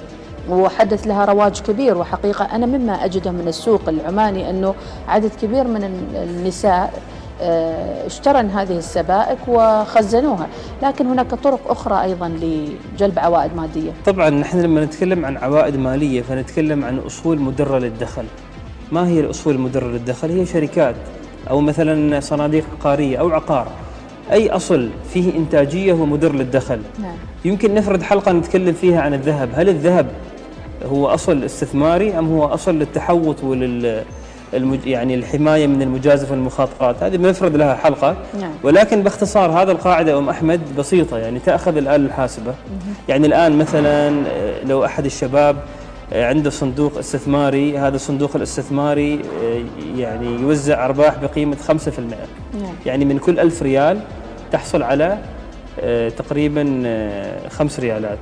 وحدث 0.50 1.08
لها 1.08 1.26
رواج 1.26 1.62
كبير. 1.62 1.98
وحقيقة 1.98 2.46
أنا 2.56 2.66
مما 2.66 3.06
أجده 3.06 3.32
من 3.32 3.48
السوق 3.48 3.82
العماني 3.88 4.50
أنه 4.50 4.76
عدد 5.08 5.32
كبير 5.42 5.68
من 5.68 5.84
النساء 6.16 6.74
آه، 6.74 7.13
اشترن 8.06 8.50
هذه 8.50 8.78
السبائك 8.78 9.38
وخزنوها. 9.48 10.48
لكن 10.84 11.08
هناك 11.08 11.36
طرق 11.36 11.72
أخرى 11.72 12.02
أيضا 12.04 12.28
لجلب 12.30 13.20
عوائد 13.20 13.56
مادية. 13.56 13.92
طبعا 14.06 14.30
نحن 14.30 14.62
لما 14.62 14.86
نتكلم 14.86 15.26
عن 15.26 15.38
عوائد 15.38 15.78
مالية 15.78 16.22
فنتكلم 16.22 16.86
عن 16.86 17.00
أصول 17.00 17.40
مدرة 17.40 17.78
للدخل. 17.78 18.24
ما 18.92 19.08
هي 19.08 19.20
الأصول 19.20 19.56
المدرة 19.56 19.88
للدخل؟ 19.88 20.30
هي 20.30 20.46
شركات 20.46 20.96
أو 21.50 21.62
مثلا 21.62 22.20
صناديق 22.20 22.66
عقارية 22.80 23.18
أو 23.18 23.30
عقار. 23.30 23.68
أي 24.32 24.50
أصل 24.50 24.90
فيه 25.14 25.38
إنتاجية 25.38 25.94
هو 25.94 26.06
مدر 26.06 26.36
للدخل. 26.36 26.82
نعم. 27.00 27.16
يمكن 27.46 27.74
نفرد 27.74 28.02
حلقة 28.04 28.32
نتكلم 28.32 28.74
فيها 28.74 29.02
عن 29.02 29.14
الذهب. 29.14 29.50
هل 29.54 29.70
الذهب 29.70 30.08
هو 30.86 31.08
أصل 31.08 31.44
استثماري 31.44 32.20
أم 32.20 32.34
هو 32.34 32.46
أصل 32.46 32.76
للتحوط 32.80 33.44
ولل. 33.44 34.04
يعني 34.86 35.16
الحماية 35.16 35.68
من 35.68 35.82
المجازفه 35.82 36.32
والمخاطرات 36.32 37.04
هذه 37.04 37.18
بنفرد 37.18 37.56
لها 37.56 37.76
حلقة 37.76 38.16
نعم. 38.40 38.52
ولكن 38.64 39.04
باختصار 39.04 39.52
هذا 39.52 39.72
القاعدة 39.72 40.18
أم 40.18 40.30
أحمد 40.30 40.62
بسيطة 40.78 41.18
يعني 41.18 41.40
تأخذ 41.40 41.78
الآلة 41.78 42.06
الحاسبة 42.06 42.52
مم. 42.52 42.94
يعني 43.10 43.28
الآن 43.28 43.58
مثلا 43.58 44.08
آه، 44.28 44.64
لو 44.66 44.86
أحد 44.86 45.06
الشباب 45.06 45.56
آه، 46.14 46.28
عنده 46.28 46.50
صندوق 46.50 46.98
استثماري 46.98 47.78
هذا 47.78 47.96
الصندوق 47.96 48.36
الاستثماري 48.36 49.14
آه، 49.14 49.64
يعني 49.98 50.42
يوزع 50.42 50.86
أرباح 50.86 51.18
بقيمة 51.18 51.58
5% 51.68 51.70
نعم. 52.62 52.74
يعني 52.86 53.06
من 53.06 53.18
كل 53.18 53.40
ألف 53.40 53.64
ريال 53.64 54.00
تحصل 54.52 54.84
على 54.84 55.18
تقريبا 56.18 56.84
5 57.50 57.82
ريالات 57.82 58.20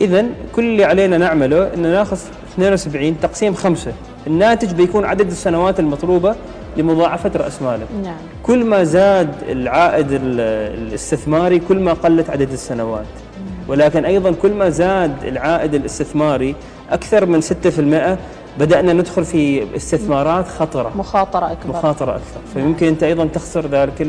اذا 0.00 0.24
كل 0.52 0.64
اللي 0.64 0.84
علينا 0.84 1.18
نعمله 1.18 1.74
ان 1.74 1.82
ناخذ 1.82 2.18
72 2.54 3.20
تقسيم 3.20 3.54
5 3.54 3.92
الناتج 4.26 4.72
بيكون 4.72 5.04
عدد 5.04 5.26
السنوات 5.26 5.80
المطلوبة 5.80 6.34
لمضاعفة 6.76 7.30
رأس 7.36 7.62
ماله 7.62 7.86
نعم. 8.04 8.16
كل 8.42 8.64
ما 8.64 8.84
زاد 8.84 9.28
العائد 9.48 10.06
الاستثماري 10.10 11.58
كل 11.58 11.78
ما 11.78 11.92
قلت 11.92 12.30
عدد 12.30 12.52
السنوات. 12.52 13.04
ولكن 13.68 14.04
أيضا 14.04 14.32
كل 14.32 14.52
ما 14.52 14.68
زاد 14.68 15.24
العائد 15.24 15.74
الاستثماري 15.74 16.54
أكثر 16.90 17.26
من 17.26 17.40
6% 17.40 17.44
بدأنا 18.58 18.92
ندخل 18.92 19.24
في 19.24 19.66
استثمارات 19.76 20.48
خطرة. 20.48 20.92
مخاطرة 20.96 21.52
أكبر. 21.52 21.68
مخاطرة 21.78 22.10
أكثر. 22.10 22.40
فيمكن 22.54 22.86
أنت 22.86 23.02
أيضا 23.02 23.24
تخسر 23.24 23.66
ذلك 23.66 24.00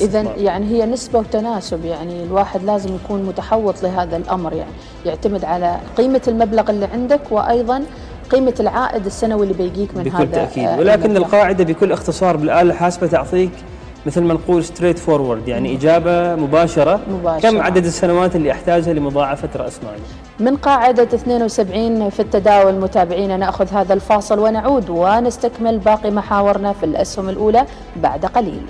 إذا 0.00 0.20
يعني 0.36 0.66
هي 0.66 0.86
نسبة 0.86 1.18
وتناسب 1.18 1.84
يعني 1.84 2.22
الواحد 2.22 2.64
لازم 2.64 2.94
يكون 2.94 3.22
متحوط 3.22 3.82
لهذا 3.82 4.16
الأمر 4.16 4.52
يعني 4.52 4.70
يعتمد 5.06 5.44
على 5.44 5.76
قيمة 5.96 6.22
المبلغ 6.28 6.70
اللي 6.70 6.86
عندك 6.86 7.20
وأيضا 7.30 7.82
قيمة 8.30 8.54
العائد 8.60 9.06
السنوي 9.06 9.42
اللي 9.42 9.54
بيجيك 9.54 9.96
من 9.96 10.02
بكل 10.02 10.16
هذا 10.16 10.24
بكل 10.24 10.32
تأكيد. 10.32 10.64
آه، 10.64 10.78
ولكن 10.78 11.04
المبلغ. 11.04 11.26
القاعدة 11.26 11.64
بكل 11.64 11.92
اختصار 11.92 12.36
بالآلة 12.36 12.60
الحاسبة 12.62 13.06
تعطيك 13.06 13.50
مثل 14.08 14.22
ما 14.22 14.34
نقول 14.34 14.64
straightforward 14.64 15.48
يعني 15.48 15.76
إجابة 15.76 16.34
مباشرة, 16.36 17.00
مباشرة. 17.10 17.50
كم 17.50 17.60
عدد 17.62 17.84
السنوات 17.84 18.36
اللي 18.36 18.52
أحتاجها 18.52 18.92
لمضاعفة 18.92 19.48
رأس 19.56 19.80
مالي 19.84 20.02
من 20.40 20.56
قاعدة 20.56 21.02
72 21.02 22.10
في 22.10 22.20
التداول 22.20 22.74
متابعينا 22.74 23.36
نأخذ 23.36 23.68
هذا 23.72 23.94
الفاصل 23.94 24.38
ونعود 24.38 24.90
ونستكمل 24.90 25.78
باقي 25.78 26.10
محاورنا 26.10 26.72
في 26.72 26.86
الأسهم 26.86 27.28
الأولى 27.28 27.66
بعد 27.96 28.26
قليل. 28.26 28.62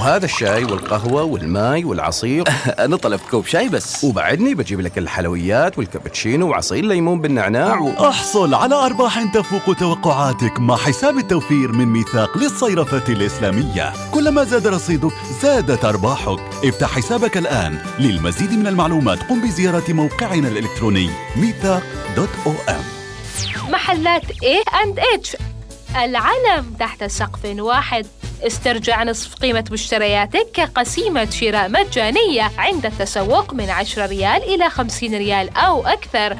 وهذا 0.00 0.24
الشاي 0.24 0.64
والقهوة 0.64 1.22
والماي 1.22 1.84
والعصير. 1.84 2.44
أنا 2.84 2.96
طلبت 2.96 3.22
كوب 3.30 3.46
شاي 3.46 3.68
بس. 3.68 4.04
وبعدني 4.04 4.54
بجيب 4.54 4.80
لك 4.80 4.98
الحلويات 4.98 5.78
والكابتشينو 5.78 6.48
وعصير 6.48 6.84
ليمون 6.84 7.20
بالنعناع 7.20 7.78
و... 7.78 8.08
أحصل 8.08 8.54
على 8.54 8.74
أرباح 8.74 9.32
تفوق 9.34 9.76
توقعاتك 9.76 10.60
مع 10.60 10.76
حساب 10.76 11.18
التوفير 11.18 11.72
من 11.72 11.86
ميثاق 11.86 12.38
للصيرفة 12.38 13.12
الإسلامية. 13.12 13.92
كلما 14.14 14.44
زاد 14.44 14.66
رصيدك 14.66 15.12
زادت 15.42 15.84
أرباحك. 15.84 16.40
افتح 16.64 16.88
حسابك 16.88 17.36
الآن. 17.36 17.78
للمزيد 17.98 18.52
من 18.52 18.66
المعلومات 18.66 19.22
قم 19.22 19.42
بزيارة 19.42 19.92
موقعنا 19.92 20.48
الإلكتروني 20.48 21.10
ميثاق 21.36 21.82
دوت 22.16 22.28
أو 22.46 22.52
إم. 22.68 22.82
محلات 23.72 24.22
A&H 24.22 25.36
العلم 25.96 26.74
تحت 26.78 27.04
سقف 27.04 27.44
واحد. 27.44 28.06
استرجع 28.42 29.04
نصف 29.04 29.34
قيمة 29.34 29.64
مشترياتك 29.72 30.46
كقسيمة 30.54 31.30
شراء 31.30 31.68
مجانية 31.68 32.50
عند 32.58 32.86
التسوق 32.86 33.54
من 33.54 33.70
10 33.70 34.06
ريال 34.06 34.42
إلى 34.42 34.70
50 34.70 35.14
ريال 35.14 35.56
أو 35.56 35.86
أكثر. 35.86 36.36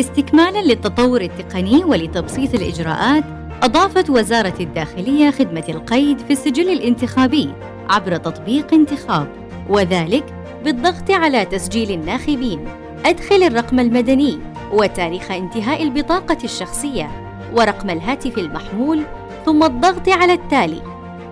استكمالا 0.00 0.62
للتطور 0.62 1.20
التقني 1.20 1.84
ولتبسيط 1.84 2.54
الإجراءات 2.54 3.24
أضافت 3.62 4.10
وزارة 4.10 4.54
الداخلية 4.60 5.30
خدمة 5.30 5.64
القيد 5.68 6.18
في 6.18 6.32
السجل 6.32 6.68
الانتخابي 6.68 7.50
عبر 7.88 8.16
تطبيق 8.16 8.74
انتخاب 8.74 9.28
وذلك 9.68 10.24
بالضغط 10.64 11.10
على 11.10 11.44
تسجيل 11.44 11.90
الناخبين. 11.90 12.68
أدخل 13.06 13.42
الرقم 13.42 13.80
المدني 13.80 14.38
وتاريخ 14.72 15.30
انتهاء 15.30 15.82
البطاقة 15.82 16.38
الشخصية 16.44 17.10
ورقم 17.54 17.90
الهاتف 17.90 18.38
المحمول 18.38 19.02
ثم 19.46 19.62
الضغط 19.64 20.08
على 20.08 20.32
التالي. 20.32 20.82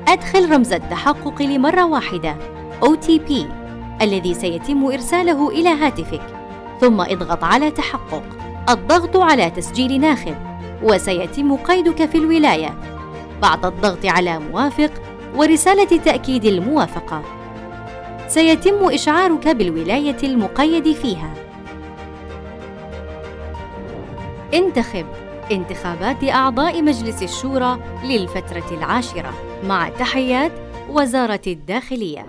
أدخل 0.09 0.52
رمز 0.52 0.73
التحقق 0.73 1.42
لمرة 1.42 1.85
واحدة. 1.85 2.37
OTP 2.85 3.33
الذي 4.02 4.35
سيتم 4.35 4.85
إرساله 4.85 5.49
إلى 5.49 5.68
هاتفك. 5.68 6.23
ثم 6.80 7.00
اضغط 7.00 7.45
على 7.45 7.71
تحقق. 7.71 8.23
الضغط 8.71 9.16
على 9.16 9.50
تسجيل 9.50 10.00
ناخب. 10.00 10.37
وسيتم 10.83 11.57
قيدك 11.57 12.07
في 12.07 12.18
الولاية. 12.18 12.75
بعد 13.42 13.66
الضغط 13.66 14.07
على 14.07 14.38
موافق 14.38 14.90
ورسالة 15.37 15.97
تأكيد 15.99 16.45
الموافقة. 16.45 17.23
سيتم 18.28 18.85
إشعارك 18.85 19.49
بالولاية 19.49 20.16
المقيد 20.23 20.92
فيها. 20.92 21.47
انتخب. 24.54 25.06
انتخابات 25.52 26.24
أعضاء 26.24 26.82
مجلس 26.82 27.22
الشورى 27.22 27.78
للفترة 28.04 28.64
العاشرة. 28.70 29.32
مع 29.64 29.88
تحيات 29.88 30.52
وزارة 30.90 31.40
الداخلية. 31.46 32.26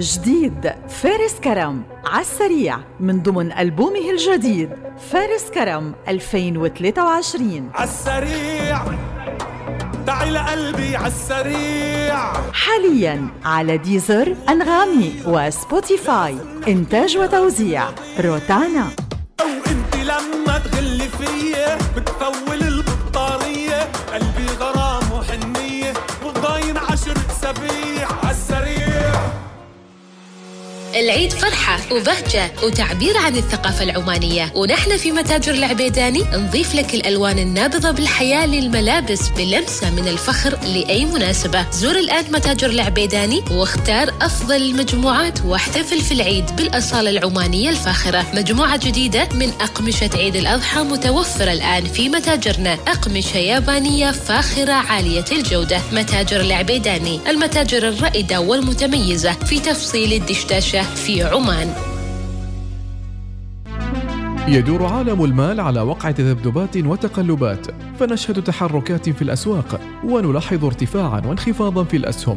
جديد. 0.00 0.72
فارس 0.88 1.34
كرم. 1.44 1.82
عالسريع 2.04 2.78
من 3.00 3.22
ضمن 3.22 3.52
ألبومه 3.52 4.10
الجديد. 4.10 4.70
فارس 5.10 5.50
كرم 5.50 5.94
2023 6.08 7.70
عالسريع 7.74 8.78
تعي 10.06 10.30
لقلبي 10.30 10.96
عالسريع 10.96 12.32
حاليا 12.52 13.28
على 13.44 13.76
Deezer 13.76 14.36
أنغامي 14.48 15.12
و 15.26 15.40
Spotify 15.40 16.36
إنتاج 16.68 17.16
وتوزيع 17.16 17.84
روتانا. 18.20 18.86
تغلي 20.58 21.08
فيا 21.08 21.78
بتفول 21.96 22.55
العيد 30.96 31.32
فرحة 31.32 31.80
وبهجة 31.92 32.52
وتعبير 32.62 33.16
عن 33.16 33.36
الثقافة 33.36 33.84
العمانية. 33.84 34.52
ونحن 34.54 34.96
في 34.96 35.12
متاجر 35.12 35.54
العبيداني 35.54 36.24
نضيف 36.32 36.74
لك 36.74 36.94
الألوان 36.94 37.38
النابضة 37.38 37.90
بالحياة 37.90 38.46
للملابس 38.46 39.28
بلمسة 39.28 39.90
من 39.90 40.08
الفخر 40.08 40.58
لأي 40.62 41.04
مناسبة. 41.04 41.70
زور 41.70 41.96
الآن 41.98 42.24
متاجر 42.32 42.70
العبيداني 42.70 43.44
واختار 43.50 44.14
أفضل 44.22 44.56
المجموعات 44.56 45.38
واحتفل 45.44 46.00
في 46.00 46.12
العيد 46.12 46.56
بالأصالة 46.56 47.10
العمانية 47.10 47.70
الفاخرة. 47.70 48.26
مجموعة 48.34 48.76
جديدة 48.76 49.28
من 49.34 49.52
أقمشة 49.60 50.10
عيد 50.14 50.36
الأضحى 50.36 50.80
متوفرة 50.80 51.52
الآن 51.52 51.84
في 51.84 52.08
متاجرنا. 52.08 52.72
أقمشة 52.72 53.38
يابانية 53.38 54.10
فاخرة 54.10 54.72
عالية 54.72 55.24
الجودة. 55.32 55.80
متاجر 55.92 56.40
العبيداني 56.40 57.20
المتاجر 57.28 57.88
الرائدة 57.88 58.40
والمتميزة. 58.40 59.32
في 59.32 59.60
تفصيل 59.60 60.12
الدشداشة 60.12 60.85
في 60.94 61.22
عمان. 61.22 61.72
يدور 64.48 64.86
عالم 64.86 65.24
المال 65.24 65.60
على 65.60 65.80
وقع 65.80 66.10
تذبذبات 66.10 66.76
وتقلبات 66.76 67.66
فنشهد 67.98 68.42
تحركات 68.42 69.08
في 69.08 69.22
الأسواق 69.22 69.80
ونلاحظ 70.04 70.64
ارتفاعا 70.64 71.22
وانخفاضا 71.26 71.84
في 71.84 71.96
الأسهم. 71.96 72.36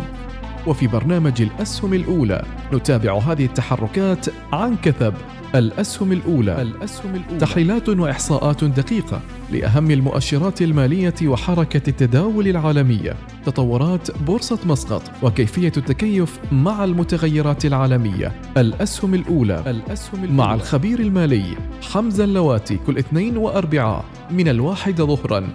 وفي 0.68 0.88
برنامج 0.88 1.42
الأسهم 1.42 1.94
الأولى 1.94 2.46
نتابع 2.74 3.18
هذه 3.18 3.46
التحركات 3.46 4.26
عن 4.54 4.76
كثب. 4.84 5.14
الأسهم 5.56 6.12
الأولى. 6.12 6.62
الأسهم 6.62 7.16
الأولى. 7.16 7.40
تحليلات 7.40 7.90
وإحصاءات 7.90 8.64
دقيقة 8.64 9.22
لأهم 9.52 9.92
المؤشرات 9.92 10.62
المالية 10.62 11.14
وحركة 11.24 11.90
التداول 11.90 12.48
العالمية. 12.48 13.16
تطورات 13.46 14.18
بورصة 14.22 14.60
مسقط 14.66 15.02
وكيفية 15.24 15.72
التكيف 15.78 16.40
مع 16.52 16.84
المتغيرات 16.84 17.66
العالمية. 17.66 18.42
الأسهم 18.58 19.14
الأولى. 19.14 19.64
الأسهم 19.68 20.24
الأولى. 20.24 20.38
مع 20.38 20.54
الخبير 20.54 21.00
المالي 21.00 21.58
حمزة 21.94 22.24
اللواتي 22.24 22.80
كل 22.88 22.98
اثنين 22.98 23.38
واربعاء 23.38 24.06
من 24.32 24.48
الواحده 24.48 25.06
ظهرا. 25.06 25.48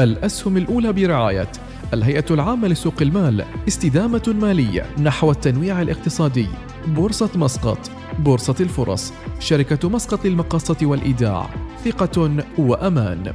الأسهم 0.00 0.56
الأولى 0.56 0.92
برعاية 0.92 1.48
الهيئة 1.94 2.24
العامة 2.30 2.68
لسوق 2.68 2.94
المال 3.02 3.44
استدامة 3.68 4.34
مالية 4.40 4.86
نحو 5.02 5.30
التنويع 5.30 5.82
الاقتصادي. 5.82 6.46
بورصة 6.86 7.30
مسقط 7.36 7.90
بورصة 8.18 8.54
الفرص. 8.60 9.12
شركة 9.38 9.88
مسقط 9.88 10.24
للمقاصة 10.24 10.76
والإيداع. 10.82 11.46
ثقة 11.84 12.30
وأمان. 12.58 13.32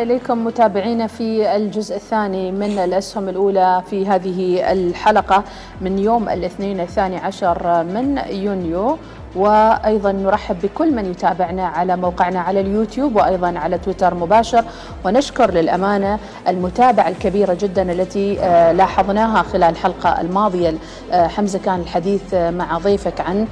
إليكم 0.00 0.44
متابعينا 0.44 1.06
في 1.06 1.56
الجزء 1.56 1.96
الثاني 1.96 2.52
من 2.52 2.78
الأسهم 2.78 3.28
الأولى 3.28 3.82
في 3.90 4.06
هذه 4.06 4.72
الحلقة 4.72 5.44
من 5.80 5.98
يوم 5.98 6.28
الاثنين 6.28 6.80
الثاني 6.80 7.16
عشر 7.16 7.84
من 7.84 8.18
يونيو. 8.30 8.98
وأيضا 9.36 10.12
نرحب 10.12 10.56
بكل 10.62 10.94
من 10.94 11.10
يتابعنا 11.10 11.66
على 11.66 11.96
موقعنا 11.96 12.40
على 12.40 12.60
اليوتيوب 12.60 13.16
وأيضا 13.16 13.58
على 13.58 13.78
تويتر 13.78 14.14
مباشر. 14.14 14.64
ونشكر 15.04 15.50
للأمانة 15.50 16.18
المتابعة 16.48 17.08
الكبيرة 17.08 17.54
جدا 17.54 17.92
التي 17.92 18.40
آه، 18.40 18.72
لاحظناها 18.72 19.42
خلال 19.42 19.70
الحلقة 19.70 20.20
الماضية. 20.20 20.74
آه، 21.12 21.26
حمزة 21.26 21.58
كان 21.58 21.80
الحديث 21.80 22.34
آه، 22.34 22.50
مع 22.50 22.78
ضيفك 22.78 23.20
عن 23.20 23.46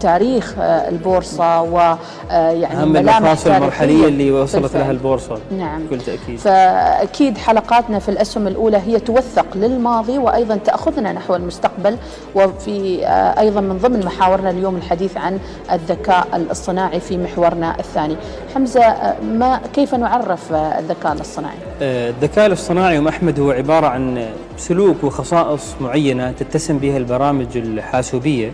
تاريخ 0.00 0.54
البورصة 0.58 1.62
ويعني 1.62 2.66
أهم 2.66 2.96
المفاصل 2.96 3.50
المرحلية 3.50 4.08
اللي 4.08 4.30
وصلت 4.30 4.76
لها 4.76 4.90
البورصة 4.90 5.38
نعم. 5.58 5.86
بكل 5.86 6.00
تأكيد. 6.00 6.38
فأكيد 6.38 7.38
حلقاتنا 7.38 7.98
في 7.98 8.08
الأسهم 8.08 8.46
الأولى 8.46 8.76
هي 8.76 9.00
توثق 9.00 9.46
للماضي 9.54 10.18
وأيضا 10.18 10.56
تأخذنا 10.56 11.12
نحو 11.12 11.34
المستقبل 11.36 11.96
وفي 12.34 13.06
أيضا 13.38 13.60
من 13.60 13.78
ضمن 13.78 14.04
محاورنا 14.06 14.50
اليوم 14.50 14.76
الحديث 14.76 15.16
عن 15.16 15.38
الذكاء 15.72 16.26
الاصطناعي 16.34 17.00
في 17.00 17.18
محورنا 17.18 17.76
الثاني. 17.78 18.16
حمزة 18.54 19.14
ما 19.22 19.60
كيف 19.74 19.94
نعرف 19.94 20.52
الذكاء 20.52 21.12
الاصطناعي؟ 21.12 21.56
الذكاء 21.80 22.46
الاصطناعي 22.46 22.98
أم 22.98 23.08
أحمد 23.08 23.40
هو 23.40 23.50
عبارة 23.50 23.86
عن 23.86 24.26
سلوك 24.56 25.04
وخصائص 25.04 25.74
معينة 25.80 26.32
تتسم 26.32 26.78
بها 26.78 26.96
البرامج 26.96 27.56
الحاسوبية. 27.56 28.52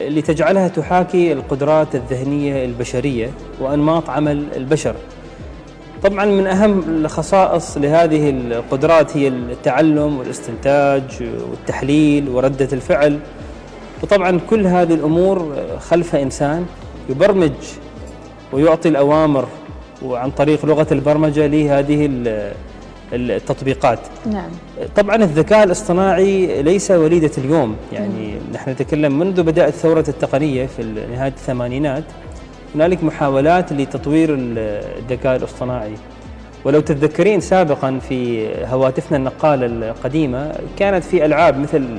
لتجعلها 0.00 0.68
تحاكي 0.68 1.32
القدرات 1.32 1.94
الذهنية 1.94 2.64
البشرية 2.64 3.30
وأنماط 3.60 4.10
عمل 4.10 4.46
البشر. 4.56 4.94
طبعا 6.02 6.24
من 6.24 6.46
أهم 6.46 6.80
الخصائص 6.88 7.78
لهذه 7.78 8.30
القدرات 8.30 9.16
هي 9.16 9.28
التعلم 9.28 10.18
والاستنتاج 10.18 11.02
والتحليل 11.50 12.28
وردة 12.28 12.68
الفعل. 12.72 13.18
وطبعا 14.02 14.40
كل 14.50 14.66
هذه 14.66 14.94
الأمور 14.94 15.56
خلف 15.78 16.16
إنسان 16.16 16.66
يبرمج 17.10 17.52
ويعطي 18.52 18.88
الأوامر 18.88 19.48
وعن 20.02 20.30
طريق 20.30 20.66
لغة 20.66 20.86
البرمجة 20.92 21.46
لهذه 21.46 22.06
التطبيقات. 23.12 23.98
نعم. 24.26 24.50
طبعا 24.96 25.16
الذكاء 25.16 25.64
الاصطناعي 25.64 26.62
ليس 26.62 26.90
وليدة 26.90 27.30
اليوم. 27.38 27.76
يعني 27.92 28.34
نحن 28.52 28.70
نتكلم 28.70 29.18
منذ 29.18 29.42
بدأت 29.42 29.68
الثورة 29.68 30.04
التقنية 30.08 30.66
في 30.66 30.82
نهاية 31.12 31.32
الثمانينات 31.32 32.04
هنالك 32.74 33.04
محاولات 33.04 33.72
لتطوير 33.72 34.28
الذكاء 34.38 35.36
الاصطناعي. 35.36 35.94
ولو 36.64 36.80
تتذكرين 36.80 37.40
سابقا 37.40 37.98
في 38.08 38.48
هواتفنا 38.64 39.16
النقالة 39.16 39.66
القديمة 39.66 40.52
كانت 40.78 41.04
في 41.04 41.24
ألعاب 41.24 41.58
مثل 41.58 41.98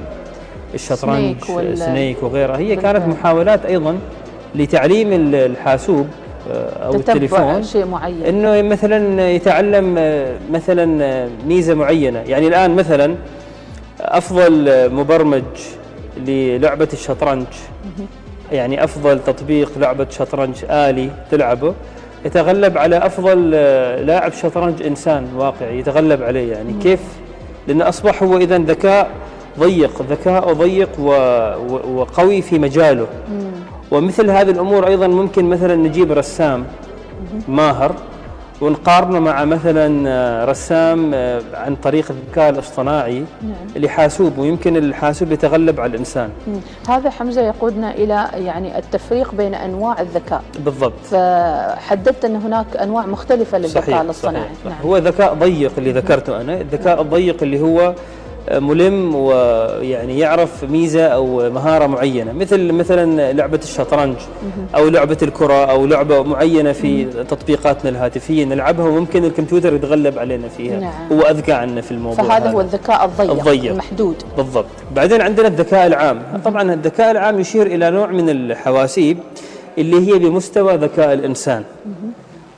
الشطرنج 0.73 1.43
سنيك, 1.43 1.75
سنيك 1.75 2.23
وغيرها 2.23 2.57
هي 2.57 2.75
كانت 2.75 3.07
محاولات 3.07 3.65
أيضا 3.65 3.97
لتعليم 4.55 5.33
الحاسوب. 5.33 6.07
أو 6.51 6.95
التليفون 6.95 7.63
شيء 7.63 7.86
معين. 7.86 8.23
إنه 8.23 8.62
مثلا 8.62 9.31
يتعلم 9.31 9.95
مثلا 10.51 11.29
ميزة 11.47 11.73
معينة. 11.73 12.19
يعني 12.19 12.47
الآن 12.47 12.75
مثلا 12.75 13.15
أفضل 13.99 14.69
مبرمج 14.93 15.43
للعبة 16.17 16.88
الشطرنج. 16.93 17.45
يعني 18.51 18.84
أفضل 18.84 19.19
تطبيق 19.23 19.71
لعبة 19.77 20.08
شطرنج 20.10 20.55
آلي 20.69 21.10
تلعبه. 21.31 21.73
يتغلب 22.25 22.77
على 22.77 22.97
أفضل 22.97 23.51
لاعب 24.05 24.34
شطرنج 24.34 24.84
إنسان 24.84 25.27
واقعي. 25.38 25.79
يتغلب 25.79 26.23
عليه 26.23 26.51
يعني. 26.51 26.73
كيف؟ 26.84 26.99
لأنه 27.67 27.89
أصبح 27.89 28.23
هو 28.23 28.38
اذا 28.38 28.58
ذكاء 28.58 29.10
ضيق 29.60 30.01
ذكاء 30.10 30.53
ضيق 30.53 30.99
وقوي 31.95 32.41
في 32.41 32.60
مجاله. 32.60 33.08
ومثل 33.95 34.29
هذه 34.29 34.49
الأمور 34.49 34.88
أيضا 34.88 35.08
ممكن 35.08 35.49
مثلا 35.49 35.75
نجيب 35.75 36.12
رسام 36.12 36.65
ماهر 37.47 37.95
ونقارنه 38.62 39.19
مع 39.19 39.45
مثلا 39.45 40.45
رسام 40.45 41.15
عن 41.53 41.75
طريق 41.84 42.12
الذكاء 42.12 42.49
الاصطناعي 42.49 43.23
نعم. 43.41 43.84
لحاسوب 43.84 44.38
ويمكن 44.38 44.77
الحاسوب 44.77 45.31
يتغلب 45.31 45.79
على 45.79 45.91
الإنسان. 45.91 46.29
هذا 46.89 47.10
حمزة 47.10 47.41
يقودنا 47.41 47.93
إلى 47.93 48.29
يعني 48.34 48.77
التفريق 48.77 49.36
بين 49.36 49.55
أنواع 49.55 50.01
الذكاء. 50.01 50.41
بالضبط. 50.60 50.93
فحددت 51.12 52.25
أن 52.25 52.36
هناك 52.36 52.65
أنواع 52.81 53.05
مختلفة 53.05 53.58
للذكاء 53.58 53.81
صحيح 53.84 53.99
الاصطناعي. 53.99 54.45
صحيح. 54.63 54.65
نعم. 54.65 54.81
هو 54.86 54.97
ذكاء 54.97 55.34
ضيق 55.34 55.71
اللي 55.77 55.91
ذكرته 55.91 56.41
أنا، 56.41 56.62
الذكاء 56.62 57.01
الضيق 57.01 57.43
اللي 57.43 57.62
هو 57.62 57.93
ملم 58.51 59.15
ويعني 59.15 60.19
يعرف 60.19 60.63
ميزة 60.63 61.08
أو 61.08 61.49
مهارة 61.49 61.88
معينة 61.88 62.31
مثل 62.31 62.71
مثلا 62.71 63.34
لعبة 63.34 63.60
الشطرنج 63.63 64.15
أو 64.75 64.89
لعبة 64.89 65.17
الكرة 65.21 65.65
أو 65.65 65.86
لعبة 65.86 66.23
معينة 66.23 66.71
في 66.71 67.05
تطبيقاتنا 67.05 67.89
الهاتفية 67.89 68.45
نلعبها 68.45 68.86
وممكن 68.86 69.25
الكمبيوتر 69.25 69.73
يتغلب 69.73 70.19
علينا 70.19 70.47
فيها 70.47 70.79
نعم. 70.79 70.93
هو 71.12 71.21
أذكى 71.21 71.53
عنا 71.53 71.81
في 71.81 71.91
الموضوع 71.91 72.25
فهذا 72.25 72.49
هو 72.49 72.62
الذكاء 72.62 73.05
الضيق, 73.05 73.31
الضيق. 73.31 73.71
المحدود. 73.71 74.15
بالضبط. 74.38 74.65
بعدين 74.95 75.21
عندنا 75.21 75.47
الذكاء 75.47 75.88
العام. 75.88 76.21
طبعا 76.45 76.73
الذكاء 76.73 77.12
العام 77.12 77.39
يشير 77.39 77.67
إلى 77.67 77.89
نوع 77.89 78.08
من 78.08 78.29
الحواسيب 78.29 79.17
اللي 79.77 80.13
هي 80.13 80.19
بمستوى 80.19 80.75
ذكاء 80.75 81.13
الإنسان. 81.13 81.63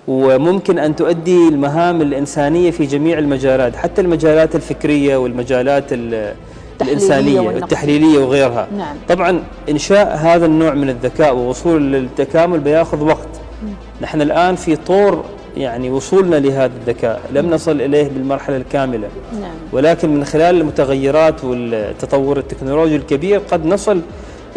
وممكن 0.08 0.80
أن 0.80 0.96
تؤدي 0.96 1.48
المهام 1.48 2.02
الإنسانية 2.02 2.72
في 2.72 2.86
جميع 2.86 3.17
المجالات 3.20 3.76
حتى 3.76 4.02
المجالات 4.02 4.56
الفكرية 4.56 5.17
والمجالات 5.17 5.93
ال- 5.93 6.34
الإنسانية. 6.82 7.39
والتحليلية 7.39 8.20
وغيرها. 8.20 8.67
نعم. 8.78 8.96
طبعا 9.10 9.43
إنشاء 9.70 10.15
هذا 10.17 10.46
النوع 10.46 10.74
من 10.74 10.89
الذكاء 10.89 11.36
ووصول 11.36 11.91
للتكامل 11.91 12.60
بياخذ 12.60 13.04
وقت. 13.04 13.28
نحن 14.02 14.22
الآن 14.22 14.56
في 14.56 14.76
طور 14.76 15.24
يعني 15.58 15.89
وصولنا 15.89 16.36
لهذا 16.36 16.72
الذكاء. 16.82 17.22
لم 17.32 17.50
نصل 17.50 17.82
إليه 17.82 18.08
بالمرحلة 18.10 18.58
الكاملة. 18.58 19.08
نعم. 19.41 19.52
ولكن 19.72 20.10
من 20.15 20.26
خلال 20.26 20.62
المتغيرات 20.62 21.43
والتطور 21.43 22.38
التكنولوجي 22.38 22.96
الكبير 22.96 23.41
قد 23.52 23.65
نصل 23.65 24.02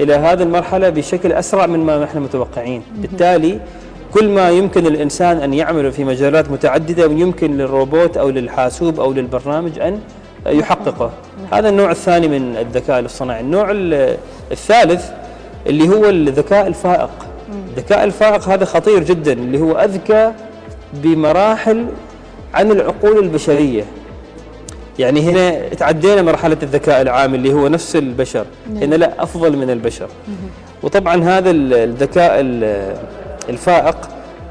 إلى 0.01 0.15
هذه 0.15 0.43
المرحلة 0.43 0.89
بشكل 0.89 1.33
أسرع 1.33 1.67
من 1.67 1.79
ما 1.79 2.05
نحن 2.05 2.19
متوقعين. 2.19 2.83
بالتالي 2.99 3.61
كل 4.15 4.29
ما 4.29 4.51
يمكن 4.51 4.87
الإنسان 4.87 5.37
أن 5.37 5.55
يعمله 5.55 5.91
في 5.91 6.05
مجالات 6.05 6.51
متعددة 6.51 7.05
يمكن 7.05 7.57
للروبوت 7.57 8.17
أو 8.17 8.31
للحاسوب 8.31 9.01
أو 9.01 9.13
للبرنامج 9.13 9.79
أن 9.79 10.01
يحققه. 10.47 11.11
هذا 11.53 11.69
النوع 11.69 11.91
الثاني 11.91 12.29
من 12.29 12.57
الذكاء 12.57 12.99
الاصطناعي. 12.99 13.41
النوع 13.41 13.71
ال- 13.71 14.17
الثالث 14.53 15.11
اللي 15.67 15.89
هو 15.89 16.09
الذكاء 16.09 16.67
الفائق. 16.67 17.11
الذكاء 17.77 18.05
الفائق 18.05 18.49
هذا 18.49 18.65
خطير 18.65 19.03
جدا 19.05 19.33
اللي 19.33 19.61
هو 19.61 19.73
أذكى 19.73 20.33
بمراحل 20.95 21.87
عن 22.55 22.71
العقول 22.71 23.19
البشرية. 23.19 23.85
يعني 24.99 25.21
هنا 25.21 25.69
تعدينا 25.69 26.23
مرحلة 26.23 26.57
الذكاء 26.63 27.03
العام 27.03 27.35
اللي 27.35 27.53
هو 27.53 27.69
نفس 27.69 27.97
البشر. 27.97 28.45
هنا 28.77 28.95
لا 28.95 29.23
أفضل 29.23 29.57
من 29.57 29.71
البشر. 29.71 30.09
وطبعا 30.83 31.25
هذا 31.25 31.51
ال- 31.51 31.75
الذكاء 31.75 32.41
ال- 32.41 32.97
الفائق 33.49 33.97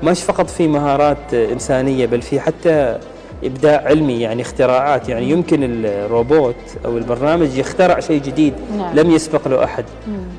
مش 0.04 0.24
فقط 0.24 0.50
في 0.50 0.68
مهارات 0.68 1.34
إنسانية 1.34 2.06
بل 2.06 2.22
في 2.22 2.40
حتى 2.40 2.98
إبداع 3.44 3.84
علمي 3.86 4.22
يعني 4.22 4.42
اختراعات 4.42 5.10
يعني 5.10 5.30
يمكن 5.30 5.60
الروبوت 5.86 6.56
أو 6.86 6.98
البرنامج 6.98 7.58
يخترع 7.58 8.00
شيء 8.00 8.22
جديد 8.22 8.54
نعم. 8.78 8.96
لم 8.96 9.12
يسبق 9.12 9.48
له 9.48 9.64
أحد 9.64 9.86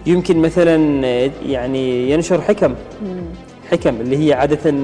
يمكن 0.06 0.38
مثلا 0.38 1.06
يعني 1.46 2.10
ينشر 2.10 2.40
حكم 2.40 2.74
حكم 3.70 4.00
اللي 4.00 4.28
هي 4.28 4.32
عادة 4.32 4.74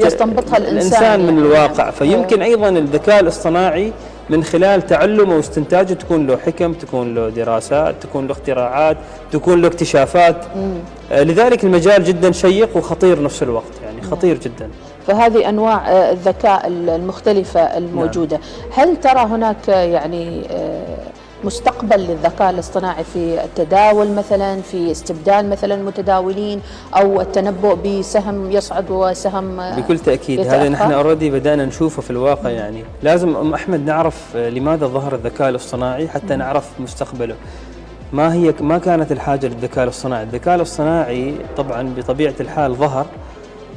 يستنبطها 0.00 0.56
الإنسان 0.56 0.76
الإنسان 0.76 1.20
من 1.20 1.26
يعني. 1.26 1.38
الواقع 1.38 1.84
نعم. 1.84 1.92
فيمكن 1.92 2.42
أيضا 2.42 2.68
الذكاء 2.68 3.20
الاصطناعي 3.20 3.92
من 4.30 4.44
خلال 4.44 4.86
تعلمه 4.86 5.36
واستنتاجه 5.36 5.92
تكون 5.92 6.26
له 6.26 6.36
حكم 6.36 6.72
تكون 6.72 7.14
له 7.14 7.28
دراسات 7.28 7.94
تكون 8.02 8.26
له 8.26 8.32
اختراعات 8.32 8.96
تكون 9.32 9.62
له 9.62 9.68
اكتشافات. 9.68 10.36
آه، 11.12 11.22
لذلك 11.22 11.64
المجال 11.64 12.04
جدا 12.04 12.32
شيق 12.32 12.76
وخطير 12.76 13.22
نفس 13.22 13.42
الوقت 13.42 13.72
يعني 13.84 14.02
خطير 14.02 14.38
جدا. 14.38 14.68
فهذه 15.06 15.48
أنواع 15.48 15.90
آه، 15.90 16.12
الذكاء 16.12 16.66
المختلفة 16.66 17.60
الموجودة. 17.60 18.40
هل 18.72 18.96
ترى 19.00 19.20
هناك 19.20 19.70
آه، 19.70 19.82
يعني 19.82 20.42
آه، 20.50 20.96
مستقبل 21.44 22.00
للذكاء 22.00 22.50
الاصطناعي 22.50 23.04
في 23.04 23.44
التداول 23.44 24.10
مثلا 24.10 24.60
في 24.60 24.90
استبدال 24.90 25.50
مثلا 25.50 25.74
المتداولين 25.74 26.60
أو 26.94 27.20
التنبؤ 27.20 27.74
بسهم 27.74 28.52
يصعد 28.52 28.90
وسهم 28.90 29.76
بكل 29.76 29.98
تأكيد 29.98 30.38
يتأخر؟ 30.38 30.56
هذا 30.56 30.68
نحن 30.68 30.92
اوريدي 30.92 31.30
بدأنا 31.30 31.64
نشوفه 31.64 32.02
في 32.02 32.10
الواقع 32.10 32.50
يعني. 32.50 32.84
لازم 33.02 33.36
أم 33.36 33.54
أحمد 33.54 33.86
نعرف 33.86 34.36
لماذا 34.36 34.86
ظهر 34.86 35.14
الذكاء 35.14 35.48
الاصطناعي 35.48 36.08
حتى 36.08 36.36
نعرف 36.36 36.70
مستقبله. 36.80 37.34
ما 38.12 38.32
هي 38.34 38.54
ما 38.60 38.78
كانت 38.78 39.12
الحاجة 39.12 39.46
للذكاء 39.46 39.84
الاصطناعي؟ 39.84 40.22
الذكاء 40.22 40.54
الاصطناعي 40.54 41.34
طبعا 41.56 41.94
بطبيعة 41.96 42.34
الحال 42.40 42.74
ظهر 42.74 43.06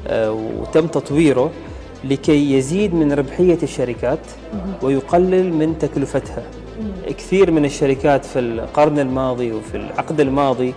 آه، 0.08 0.32
وتم 0.32 0.88
تطويره 0.88 1.52
لكي 2.04 2.54
يزيد 2.54 2.94
من 2.94 3.14
ربحية 3.14 3.58
الشركات 3.64 4.20
ويقلل 4.82 5.54
من 5.54 5.78
تكلفتها. 5.80 6.44
كثير 7.18 7.52
من 7.52 7.66
الشركات 7.66 8.26
في 8.26 8.40
القرن 8.40 9.00
الماضي 9.00 9.52
وفي 9.52 9.78
العقد 9.78 10.20
الماضي 10.22 10.74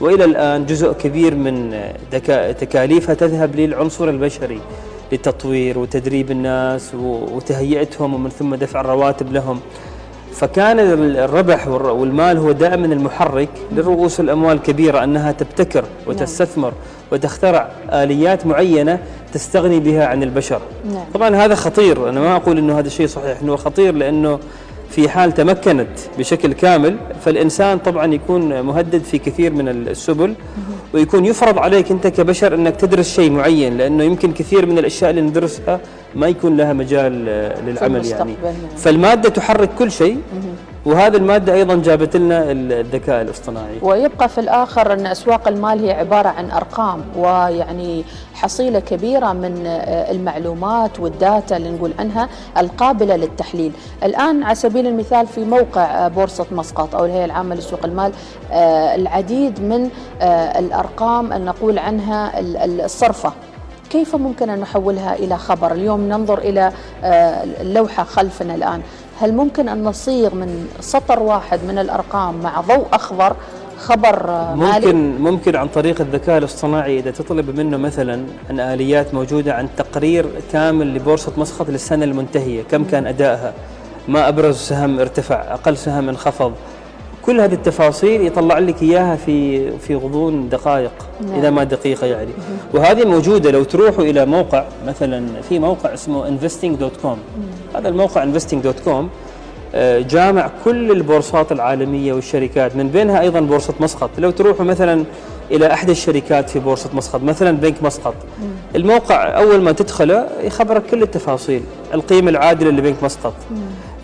وإلى 0.00 0.24
الآن 0.24 0.66
جزء 0.66 0.92
كبير 0.92 1.34
من 1.34 1.80
تكاليفها 2.60 3.14
تذهب 3.14 3.56
للعنصر 3.56 4.08
البشري 4.08 4.60
لتطوير 5.12 5.78
وتدريب 5.78 6.30
الناس 6.30 6.94
وتهيئتهم 7.04 8.14
ومن 8.14 8.30
ثم 8.30 8.54
دفع 8.54 8.80
الرواتب 8.80 9.32
لهم 9.32 9.60
فكان 10.32 10.78
ال- 10.80 11.16
الربح 11.16 11.68
والمال 11.68 12.38
هو 12.38 12.52
دائما 12.52 12.86
المحرك 12.86 13.48
لرؤوس 13.76 14.20
الأموال 14.20 14.56
الكبيرة 14.56 15.04
أنها 15.04 15.32
تبتكر 15.32 15.84
وتستثمر 16.06 16.72
وتخترع 17.12 17.70
آليات 17.92 18.46
معينة 18.46 18.98
تستغني 19.32 19.80
بها 19.80 20.06
عن 20.06 20.22
البشر. 20.22 20.60
نعم. 20.92 21.04
طبعا 21.14 21.36
هذا 21.36 21.54
خطير 21.54 22.08
أنا 22.08 22.20
ما 22.20 22.36
أقول 22.36 22.58
إنه 22.58 22.78
هذا 22.78 22.86
الشيء 22.86 23.06
صحيح 23.06 23.40
إنه 23.42 23.56
خطير 23.56 23.94
لأنه 23.94 24.38
في 24.92 25.08
حال 25.08 25.34
تمكنت 25.34 25.88
بشكل 26.18 26.52
كامل 26.52 26.96
فالإنسان 27.24 27.78
طبعا 27.78 28.14
يكون 28.14 28.60
مهدد 28.60 29.02
في 29.02 29.18
كثير 29.18 29.52
من 29.52 29.68
السبل 29.68 30.34
ويكون 30.94 31.24
يفرض 31.24 31.58
عليك 31.58 31.90
أنت 31.90 32.06
كبشر 32.06 32.54
أنك 32.54 32.76
تدرس 32.76 33.14
شيء 33.16 33.30
معين 33.30 33.76
لأنه 33.76 34.04
يمكن 34.04 34.32
كثير 34.32 34.66
من 34.66 34.78
الأشياء 34.78 35.10
اللي 35.10 35.20
ندرسها 35.20 35.80
ما 36.14 36.26
يكون 36.28 36.56
لها 36.56 36.72
مجال 36.72 37.28
آه، 37.28 37.60
للعمل 37.60 38.06
يعني 38.06 38.34
نعم. 38.44 38.54
فالمادة 38.76 39.28
تحرك 39.28 39.70
كل 39.78 39.90
شيء 39.90 40.18
وهذه 40.86 41.16
المادة 41.16 41.54
أيضا 41.54 41.74
جابت 41.76 42.16
لنا 42.16 42.50
الذكاء 42.52 43.22
الاصطناعي. 43.22 43.78
ويبقى 43.82 44.28
في 44.28 44.38
الآخر 44.38 44.92
أن 44.92 45.06
أسواق 45.06 45.48
المال 45.48 45.84
هي 45.84 45.92
عبارة 45.92 46.28
عن 46.28 46.50
أرقام 46.50 47.04
ويعني 47.16 48.04
حصيلة 48.34 48.80
كبيرة 48.80 49.32
من 49.32 49.62
آه، 49.66 50.10
المعلومات 50.10 51.00
والداتا 51.00 51.56
اللي 51.56 51.70
نقول 51.70 51.92
عنها 51.98 52.28
القابلة 52.58 53.16
للتحليل. 53.16 53.72
الآن 54.04 54.42
على 54.42 54.54
سبيل 54.54 54.86
المثال 54.86 55.26
في 55.26 55.44
موقع 55.44 55.84
آه، 55.84 56.08
بورصة 56.08 56.46
مسقط 56.52 56.94
أو 56.94 57.04
الهيئة 57.04 57.24
العامة 57.24 57.54
لسوق 57.54 57.84
المال 57.84 58.12
آه، 58.52 58.94
العديد 58.94 59.60
من 59.60 59.88
الأرقام 60.58 61.32
اللي 61.32 61.44
نقول 61.46 61.78
عنها 61.78 62.40
ال- 62.40 62.56
ال- 62.56 62.80
الصرفة. 62.80 63.32
كيف 63.90 64.16
ممكن 64.16 64.50
أن 64.50 64.60
نحولها 64.60 65.14
إلى 65.14 65.38
خبر؟ 65.38 65.72
اليوم 65.72 66.00
ننظر 66.08 66.38
إلى 66.38 66.72
اللوحة 67.60 68.04
خلفنا 68.04 68.54
الآن. 68.54 68.82
هل 69.20 69.34
ممكن 69.34 69.68
أن 69.68 69.84
نصيغ 69.84 70.34
من 70.34 70.66
سطر 70.80 71.22
واحد 71.22 71.60
من 71.68 71.78
الأرقام 71.78 72.40
مع 72.42 72.60
ضوء 72.60 72.86
أخضر 72.92 73.36
خبر 73.78 74.26
مالي؟ 74.54 74.92
ممكن 75.18 75.56
عن 75.56 75.68
طريق 75.68 76.00
الذكاء 76.00 76.38
الاصطناعي 76.38 76.98
إذا 76.98 77.10
تطلب 77.10 77.58
منه 77.60 77.76
مثلا 77.76 78.24
عن 78.50 78.60
آليات 78.60 79.14
موجودة 79.14 79.54
عن 79.54 79.68
تقرير 79.76 80.26
كامل 80.52 80.94
لبورصة 80.94 81.32
مسقط 81.36 81.70
للسنة 81.70 82.04
المنتهية 82.04 82.62
كم 82.62 82.84
كان 82.84 83.06
أدائها؟ 83.06 83.52
ما 84.08 84.28
أبرز 84.28 84.56
سهم 84.56 85.00
ارتفع 85.00 85.54
أقل 85.54 85.76
سهم 85.76 86.08
انخفض. 86.08 86.52
كل 87.22 87.40
هذه 87.40 87.52
التفاصيل 87.52 88.26
يطلع 88.26 88.58
لك 88.58 88.82
إياها 88.82 89.16
في 89.16 89.70
في 89.78 89.94
غضون 89.94 90.48
دقائق 90.48 90.92
نعم. 91.20 91.38
إذا 91.38 91.50
ما 91.50 91.64
دقيقة 91.64 92.06
يعني. 92.06 92.30
وهذه 92.74 93.04
موجودة 93.04 93.50
لو 93.50 93.64
تروحوا 93.64 94.04
إلى 94.04 94.26
موقع 94.26 94.64
مثلا 94.86 95.42
في 95.48 95.58
موقع 95.58 95.94
اسمه 95.94 96.38
investing.com 96.38 97.16
هذا 97.76 97.88
الموقع 97.88 98.26
investing.com 98.32 99.04
آه، 99.74 100.00
جامع 100.00 100.50
كل 100.64 100.90
البورصات 100.90 101.52
العالمية 101.52 102.12
والشركات 102.12 102.76
من 102.76 102.88
بينها 102.88 103.20
أيضا 103.20 103.40
بورصة 103.40 103.74
مسقط. 103.80 104.10
لو 104.18 104.30
تروحوا 104.30 104.64
مثلا 104.64 105.04
إلى 105.50 105.72
أحد 105.72 105.90
الشركات 105.90 106.50
في 106.50 106.58
بورصة 106.58 106.90
مسقط 106.94 107.22
مثلا 107.22 107.50
بنك 107.56 107.82
مسقط. 107.82 108.14
الموقع 108.76 109.36
أول 109.36 109.62
ما 109.62 109.72
تدخله 109.72 110.28
يخبرك 110.42 110.86
كل 110.86 111.02
التفاصيل 111.02 111.62
القيمة 111.94 112.30
العادلة 112.30 112.70
لبنك 112.70 113.02
مسقط. 113.02 113.34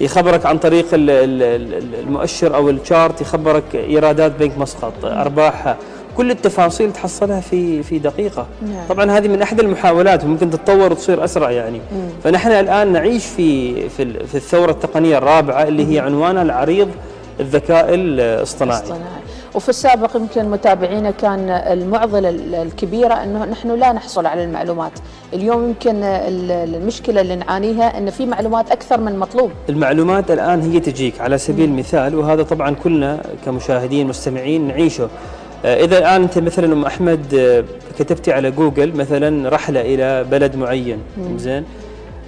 يخبرك 0.00 0.46
عن 0.46 0.58
طريق 0.58 0.86
ال- 0.94 1.10
ال- 1.10 1.42
ال- 1.72 1.94
المؤشر 2.00 2.54
أو 2.56 2.70
الشارت 2.70 3.20
يخبرك 3.20 3.62
إيرادات 3.74 4.32
بنك 4.40 4.58
مسقط 4.58 4.92
ارباحها 5.04 5.76
كل 6.16 6.30
التفاصيل 6.30 6.92
تحصلها 6.92 7.40
في 7.40 7.82
في 7.82 7.98
دقيقة. 7.98 8.46
نعم. 8.62 8.86
طبعا 8.88 9.10
هذه 9.10 9.28
من 9.28 9.42
أحد 9.42 9.60
المحاولات 9.60 10.24
وممكن 10.24 10.50
تتطور 10.50 10.92
وتصير 10.92 11.24
أسرع 11.24 11.50
يعني. 11.50 11.80
فنحن 12.24 12.50
الآن 12.50 12.92
نعيش 12.92 13.26
في 13.26 13.74
في 13.88 14.26
في 14.26 14.34
الثورة 14.34 14.70
التقنية 14.70 15.18
الرابعة 15.18 15.62
اللي 15.62 15.94
هي 15.94 15.98
عنوانها 15.98 16.42
العريض 16.42 16.88
الذكاء 17.40 17.86
الاصطناعي. 17.94 18.82
اصطناعي 18.82 19.02
وفي 19.58 19.68
السابق 19.68 20.16
يمكن 20.16 20.50
متابعينا 20.50 21.10
كان 21.10 21.48
المعضلة 21.50 22.28
ال- 22.28 22.54
الكبيرة 22.54 23.14
أنه 23.14 23.44
نحن 23.44 23.70
لا 23.70 23.92
نحصل 23.92 24.26
على 24.26 24.44
المعلومات. 24.44 24.92
اليوم 25.34 25.64
يمكن 25.68 26.02
ال- 26.02 26.74
المشكلة 26.74 27.20
اللي 27.20 27.36
نعانيها 27.36 27.98
أن 27.98 28.10
في 28.10 28.26
معلومات 28.26 28.70
أكثر 28.70 29.00
من 29.00 29.18
مطلوب. 29.18 29.50
المعلومات 29.68 30.30
الآن 30.30 30.60
هي 30.62 30.80
تجيك 30.80 31.20
على 31.20 31.38
سبيل 31.38 31.64
المثال 31.68 32.14
وهذا 32.14 32.42
طبعا 32.42 32.74
كلنا 32.74 33.20
كمشاهدين 33.44 34.06
مستمعين 34.06 34.68
نعيشه. 34.68 35.08
آه، 35.64 35.84
إذا 35.84 35.98
الآن 35.98 36.22
أنت 36.22 36.38
مثلا 36.38 36.72
أم 36.72 36.84
أحمد 36.84 37.34
آه، 37.34 37.64
كتبتي 37.98 38.32
على 38.32 38.50
جوجل 38.50 38.96
مثلا 38.96 39.48
رحلة 39.48 39.80
إلى 39.80 40.24
بلد 40.24 40.56
معين. 40.56 40.98
زين؟ 41.36 41.64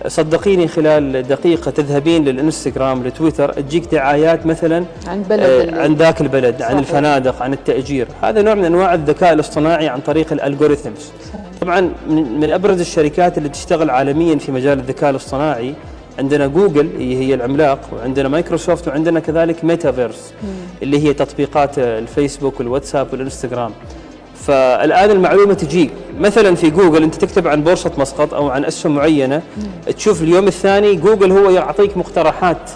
صدقيني 0.06 0.68
خلال 0.68 1.22
دقيقة 1.22 1.70
تذهبين 1.70 2.24
للإنستغرام 2.24 3.06
لتويتر 3.06 3.52
تجيك 3.52 3.84
دعايات 3.92 4.46
مثلا 4.46 4.84
عن 5.06 5.22
بلد 5.22 5.40
آه، 5.40 5.82
عن 5.82 5.94
ذاك 5.94 6.20
البلد 6.20 6.62
عن 6.62 6.68
صحيح. 6.68 6.78
الفنادق 6.78 7.42
عن 7.42 7.52
التأجير. 7.52 8.06
هذا 8.22 8.42
نوع 8.42 8.54
من 8.54 8.64
أنواع 8.64 8.94
الذكاء 8.94 9.32
الاصطناعي 9.32 9.88
عن 9.88 10.00
طريق 10.00 10.32
الألغوريثمز. 10.32 11.12
طبعا 11.60 11.80
من 12.08 12.40
من 12.40 12.50
أبرز 12.50 12.80
الشركات 12.80 13.38
اللي 13.38 13.48
تشتغل 13.48 13.90
عالميا 13.90 14.38
في 14.38 14.52
مجال 14.52 14.78
الذكاء 14.78 15.10
الاصطناعي 15.10 15.74
عندنا 16.18 16.46
جوجل 16.46 16.90
هي 16.98 17.18
هي 17.18 17.34
العملاق 17.34 17.78
وعندنا 17.92 18.28
مايكروسوفت 18.28 18.88
وعندنا 18.88 19.20
كذلك 19.20 19.64
ميتافيرس 19.64 20.32
اللي 20.82 21.08
هي 21.08 21.12
تطبيقات 21.12 21.78
الفيسبوك 21.78 22.60
والواتساب 22.60 23.06
والإنستغرام. 23.12 23.72
فالآن 24.46 25.10
المعلومة 25.10 25.54
تجيك 25.54 25.90
مثلا 26.18 26.54
في 26.54 26.70
جوجل 26.70 27.02
أنت 27.02 27.14
تكتب 27.14 27.48
عن 27.48 27.62
بورصة 27.62 27.92
مسقط 27.98 28.34
أو 28.34 28.48
عن 28.48 28.64
أسهم 28.64 28.94
معينة 28.94 29.42
تشوف 29.96 30.22
اليوم 30.22 30.46
الثاني 30.46 30.94
جوجل 30.94 31.32
هو 31.32 31.50
يعطيك 31.50 31.96
مقترحات 31.96 32.70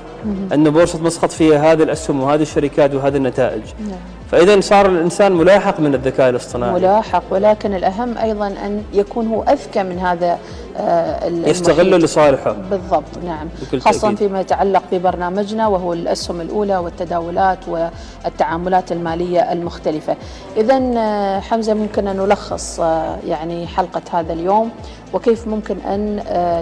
أن 0.53 0.71
بورصة 0.71 1.03
مسقط 1.03 1.31
فيها 1.31 1.73
هذه 1.73 1.83
الأسهم 1.83 2.21
وهذه 2.21 2.43
الشركات 2.43 2.95
وهذه 2.95 3.17
النتائج. 3.17 3.63
نعم. 3.89 3.99
فإذا 4.31 4.61
صار 4.61 4.87
الإنسان 4.87 5.33
ملاحق 5.33 5.81
من 5.81 5.95
الذكاء 5.95 6.31
الاصطناعي 6.31 6.73
ملاحق 6.73 7.23
ولكن 7.31 7.75
الأهم 7.75 8.19
أيضا 8.19 8.47
أن 8.47 8.83
يكون 8.93 9.27
هو 9.29 9.43
أذكى 9.43 9.83
من 9.83 9.99
هذا 9.99 10.39
آه، 10.77 11.29
ال- 11.29 11.49
يستغله 11.49 11.83
المحيط. 11.83 12.05
لصالحه 12.05 12.53
بالضبط 12.71 13.19
نعم 13.27 13.49
خاصة 13.81 14.01
تأكيد. 14.01 14.19
فيما 14.19 14.41
يتعلق 14.41 14.83
ببرنامجنا 14.93 15.67
وهو 15.69 15.93
الأسهم 15.93 16.41
الأولى 16.41 16.77
والتداولات 16.77 17.59
والتعاملات 17.69 18.93
المالية 18.93 19.53
المختلفة 19.53 20.17
إذا 20.57 20.81
آه، 20.97 21.41
حمزة 21.41 21.75
ممكن 21.75 22.09
أن 22.09 22.17
نلخص 22.17 22.81
آه، 22.81 23.17
يعني 23.27 23.67
حلقة 23.67 24.03
هذا 24.13 24.33
اليوم 24.33 24.71
وكيف 25.13 25.49
ممكن 25.49 25.77
أن 25.79 26.19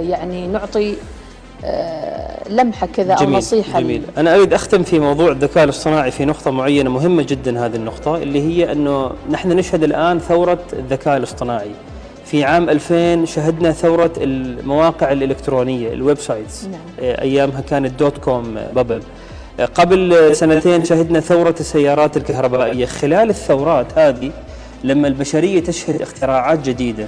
يعني 0.09 0.47
نعطي 0.47 0.95
آه، 1.65 2.49
لمحة 2.49 2.87
كذا 2.87 3.13
أو 3.13 3.25
جميل 3.25 3.39
نصيحة. 3.39 3.81
جميل. 3.81 4.03
أنا 4.17 4.35
أريد 4.37 4.53
أختم 4.55 4.83
في 4.83 4.99
موضوع 4.99 5.31
الذكاء 5.31 5.65
الاصطناعي 5.65 6.11
في 6.11 6.25
نقطة 6.25 6.51
معينة 6.51 6.91
مهمة 6.91 7.23
جدا 7.23 7.67
هذه 7.67 7.77
النقطة 7.77 8.17
اللي 8.17 8.41
هي 8.41 8.73
أنه 8.73 9.11
نحن 9.31 9.53
نشهد 9.53 9.85
الآن 9.85 10.19
ثورة 10.19 10.59
الذكاء 10.73 11.17
الاصطناعي. 11.17 11.71
في 12.25 12.45
عام 12.45 12.71
2000 12.71 13.25
شهدنا 13.25 13.73
ثورة 13.73 14.13
المواقع 14.17 15.13
الإلكترونية 15.13 15.93
ال 15.93 16.19
websites. 16.19 16.65
نعم. 16.65 16.81
أيامها 17.01 17.61
كانت 17.61 17.99
dot-com 17.99 18.59
bubble. 18.75 19.03
قبل 19.75 20.31
سنتين 20.37 20.85
شهدنا 20.85 21.21
ثورة 21.21 21.55
السيارات 21.61 22.17
الكهربائية. 22.17 22.87
خلال 22.87 23.31
الثورات 23.31 23.99
هذه 23.99 24.31
لما 24.85 25.09
البشرية 25.09 25.61
تشهد 25.61 26.03
اختراعات 26.03 26.69
جديدة 26.69 27.07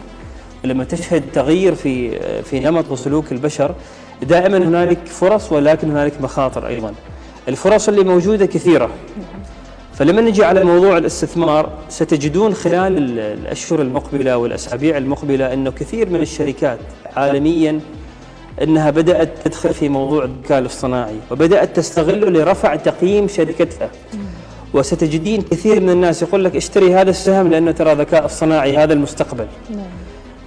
لما 0.65 0.85
تشهد 0.85 1.23
تغيير 1.35 1.75
في 1.75 2.19
في 2.43 2.61
نمط 2.61 2.91
وسلوك 2.91 3.33
البشر 3.33 3.75
دائما 4.23 4.57
هنالك 4.59 4.99
فرص 5.07 5.53
ولكن 5.53 5.91
هنالك 5.91 6.21
مخاطر 6.23 6.67
أيضا. 6.67 6.95
الفرص 7.49 7.89
اللي 7.89 8.05
موجودة 8.05 8.47
كثيرة. 8.47 8.91
فلما 9.95 10.21
نجي 10.23 10.45
على 10.45 10.65
موضوع 10.65 10.99
الاستثمار 10.99 11.69
ستجدون 11.89 12.55
خلال 12.55 12.99
ال- 12.99 13.19
الأشهر 13.19 13.83
المقبلة 13.83 14.37
والأسابيع 14.37 14.97
المقبلة 14.97 15.53
أنه 15.53 15.71
كثير 15.71 16.09
من 16.11 16.21
الشركات 16.21 16.79
عالميا 17.17 17.81
أنها 18.63 18.91
بدأت 18.91 19.29
تدخل 19.45 19.75
في 19.75 19.89
موضوع 19.89 20.25
الذكاء 20.25 20.59
الاصطناعي 20.59 21.15
وبدأت 21.31 21.77
تستغله 21.77 22.31
لرفع 22.31 22.77
تقييم 22.77 23.29
شركتها. 23.29 23.91
وستجدين 24.75 25.43
كثير 25.43 25.81
من 25.81 25.91
الناس 25.91 26.23
يقول 26.23 26.45
لك 26.45 26.57
اشتري 26.57 26.95
هذا 26.95 27.11
السهم 27.11 27.49
لأنه 27.51 27.71
ترى 27.73 27.95
ذكاء 27.95 28.25
اصطناعي 28.25 28.77
هذا 28.77 28.93
المستقبل. 28.93 29.47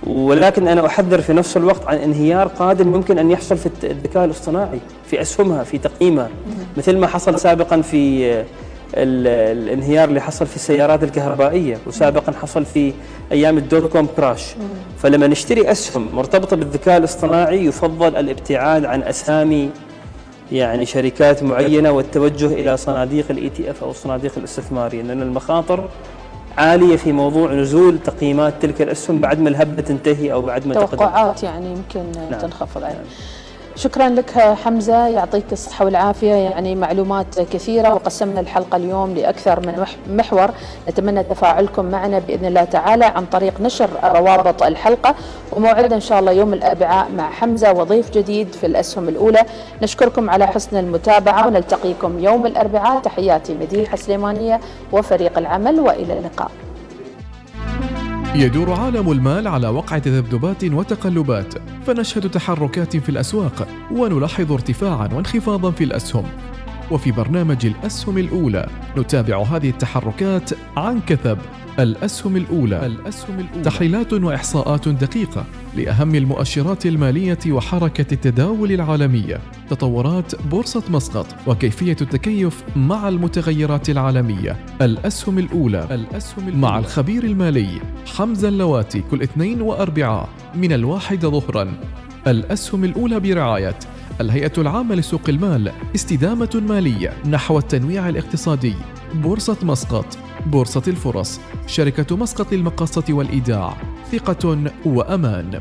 ولكن 0.10 0.68
أنا 0.68 0.86
أحذر 0.86 1.22
في 1.22 1.34
نفس 1.34 1.58
الوقت 1.58 1.88
عن 1.88 1.98
انهيار 1.98 2.48
قادم 2.48 2.88
ممكن 2.88 3.20
أن 3.20 3.32
يحصل 3.32 3.58
في 3.58 3.70
الذكاء 3.84 4.26
الاصطناعي 4.26 4.80
في 5.10 5.22
أسهمها 5.22 5.64
في 5.64 5.78
تقييمها. 5.78 6.30
مثل 6.78 6.98
ما 6.98 7.08
حصل 7.08 7.40
سابقا 7.40 7.82
في 7.82 8.26
آه، 8.34 8.46
ال- 8.94 9.58
الانهيار 9.58 10.10
اللي 10.10 10.22
حصل 10.22 10.46
في 10.46 10.56
السيارات 10.56 11.04
الكهربائية 11.04 11.78
وسابقا 11.88 12.32
حصل 12.42 12.66
في 12.66 12.94
أيام 13.32 13.58
ال 13.58 13.92
dot-com 13.92 14.08
crash. 14.18 14.56
فلما 15.00 15.28
نشتري 15.28 15.72
أسهم 15.72 16.08
مرتبطة 16.14 16.56
بالذكاء 16.56 16.98
الاصطناعي 16.98 17.66
يفضل 17.66 18.16
الابتعاد 18.16 18.86
عن 18.86 19.04
أسامي 19.04 19.70
يعني 20.52 20.86
شركات 20.86 21.44
معينة 21.44 21.92
والتوجه 21.92 22.46
إلى 22.46 22.78
صناديق 22.78 23.26
ال 23.30 23.50
ETF 23.50 23.84
أو 23.84 23.92
الصناديق 23.92 24.32
الاستثمارية 24.38 25.02
لأن 25.02 25.22
المخاطر 25.22 25.90
عالية 26.58 26.96
في 26.96 27.12
موضوع 27.12 27.54
نزول 27.54 28.00
تقييمات 28.00 28.54
تلك 28.62 28.82
الأسهم 28.82 29.20
بعد 29.20 29.40
ما 29.40 29.50
الهبة 29.50 29.82
تنتهي 29.82 30.34
أو 30.34 30.42
بعد 30.42 30.68
ما 30.68 30.74
توقعات 30.74 31.44
يعني 31.44 31.72
يمكن 31.72 32.12
نعم. 32.32 32.42
تنخفض 32.42 32.82
يعني. 32.82 32.98
شكرا 33.78 34.10
لك 34.10 34.40
حمزة 34.40 35.08
يعطيك 35.08 35.44
الصحة 35.52 35.86
والعافية. 35.86 36.34
يعني 36.34 36.76
معلومات 36.76 37.40
كثيرة 37.40 37.94
وقسمنا 37.94 38.40
الحلقة 38.40 38.76
اليوم 38.76 39.14
لأكثر 39.14 39.60
من 39.68 39.80
مح- 39.80 39.96
محور. 40.10 40.50
نتمنى 40.90 41.24
تفاعلكم 41.24 41.86
معنا 41.86 42.20
بإذن 42.20 42.46
الله 42.46 42.64
تعالى 42.64 43.06
عن 43.06 43.26
طريق 43.26 43.62
نشر 43.62 43.90
روابط 44.04 44.64
الحلقة. 44.64 45.16
وموعدنا 45.52 45.96
إن 45.96 46.02
شاء 46.02 46.20
الله 46.20 46.32
يوم 46.32 46.54
الأربعاء 46.54 47.08
مع 47.18 47.30
حمزة 47.30 47.72
وضيف 47.74 48.12
جديد 48.12 48.54
في 48.54 48.66
الأسهم 48.66 49.10
الأولى. 49.10 49.44
نشكركم 49.82 50.30
على 50.30 50.48
حسن 50.48 50.78
المتابعة. 50.78 51.48
ونلتقيكم 51.48 52.20
يوم 52.20 52.46
الأربعاء. 52.46 53.02
تحياتي 53.02 53.54
مديحة 53.54 53.98
سليمانية 53.98 54.60
وفريق 54.92 55.38
العمل. 55.38 55.80
وإلى 55.80 56.14
اللقاء. 56.14 56.52
يدور 58.36 58.74
عالم 58.74 59.12
المال 59.12 59.48
على 59.48 59.68
وقع 59.68 59.98
تذبذبات 59.98 60.64
وتقلبات 60.64 61.54
فنشهد 61.86 62.32
تحركات 62.32 62.98
في 62.98 63.10
الأسواق 63.10 63.68
ونلاحظ 63.92 64.52
ارتفاعا 64.52 65.10
وانخفاضا 65.14 65.72
في 65.72 65.84
الأسهم. 65.84 66.24
وفي 66.92 67.12
برنامج 67.12 67.66
الأسهم 67.66 68.18
الأولى. 68.18 68.70
نتابع 68.98 69.44
هذه 69.44 69.70
التحركات 69.70 70.50
عن 70.78 71.00
كثب. 71.08 71.38
الأسهم 71.80 72.36
الأولى. 72.36 72.86
الأسهم 72.86 73.40
الأولى. 73.40 73.62
تحليلات 73.64 74.14
وإحصاءات 74.14 74.90
دقيقة 74.90 75.46
لأهم 75.76 76.16
المؤشرات 76.16 76.86
المالية 76.86 77.40
وحركة 77.48 78.14
التداول 78.14 78.72
العالمية. 78.72 79.40
تطورات 79.70 80.36
بورصة 80.46 80.84
مسقط 80.90 81.28
وكيفية 81.48 81.98
التكيف 82.02 82.64
مع 82.76 83.10
المتغيرات 83.10 83.90
العالمية. 83.90 84.56
الأسهم 84.82 85.40
الأولى. 85.40 85.88
الأسهم 85.92 86.48
الأولى. 86.48 86.62
مع 86.62 86.80
الخبير 86.80 87.24
المالي 87.24 87.82
حمزة 88.16 88.48
اللواتي 88.48 89.02
كل 89.12 89.22
اثنين 89.22 89.62
وأربعاء 89.62 90.30
من 90.56 90.74
الواحده 90.74 91.30
ظهرا. 91.30 91.74
الأسهم 92.28 92.84
الأولى 92.84 93.20
برعاية 93.20 93.80
الهيئة 94.22 94.52
العامة 94.58 94.96
لسوق 94.96 95.22
المال 95.30 95.72
استدامة 95.96 96.64
مالية 96.70 97.14
نحو 97.30 97.58
التنويع 97.58 98.10
الاقتصادي. 98.10 98.74
بورصة 99.14 99.58
مسقط 99.64 100.18
بورصة 100.46 100.84
الفرص 100.88 101.40
شركة 101.68 102.16
مسقط 102.16 102.54
للمقاصة 102.54 103.04
والإيداع 103.10 103.78
ثقة 104.12 104.72
وأمان. 104.86 105.60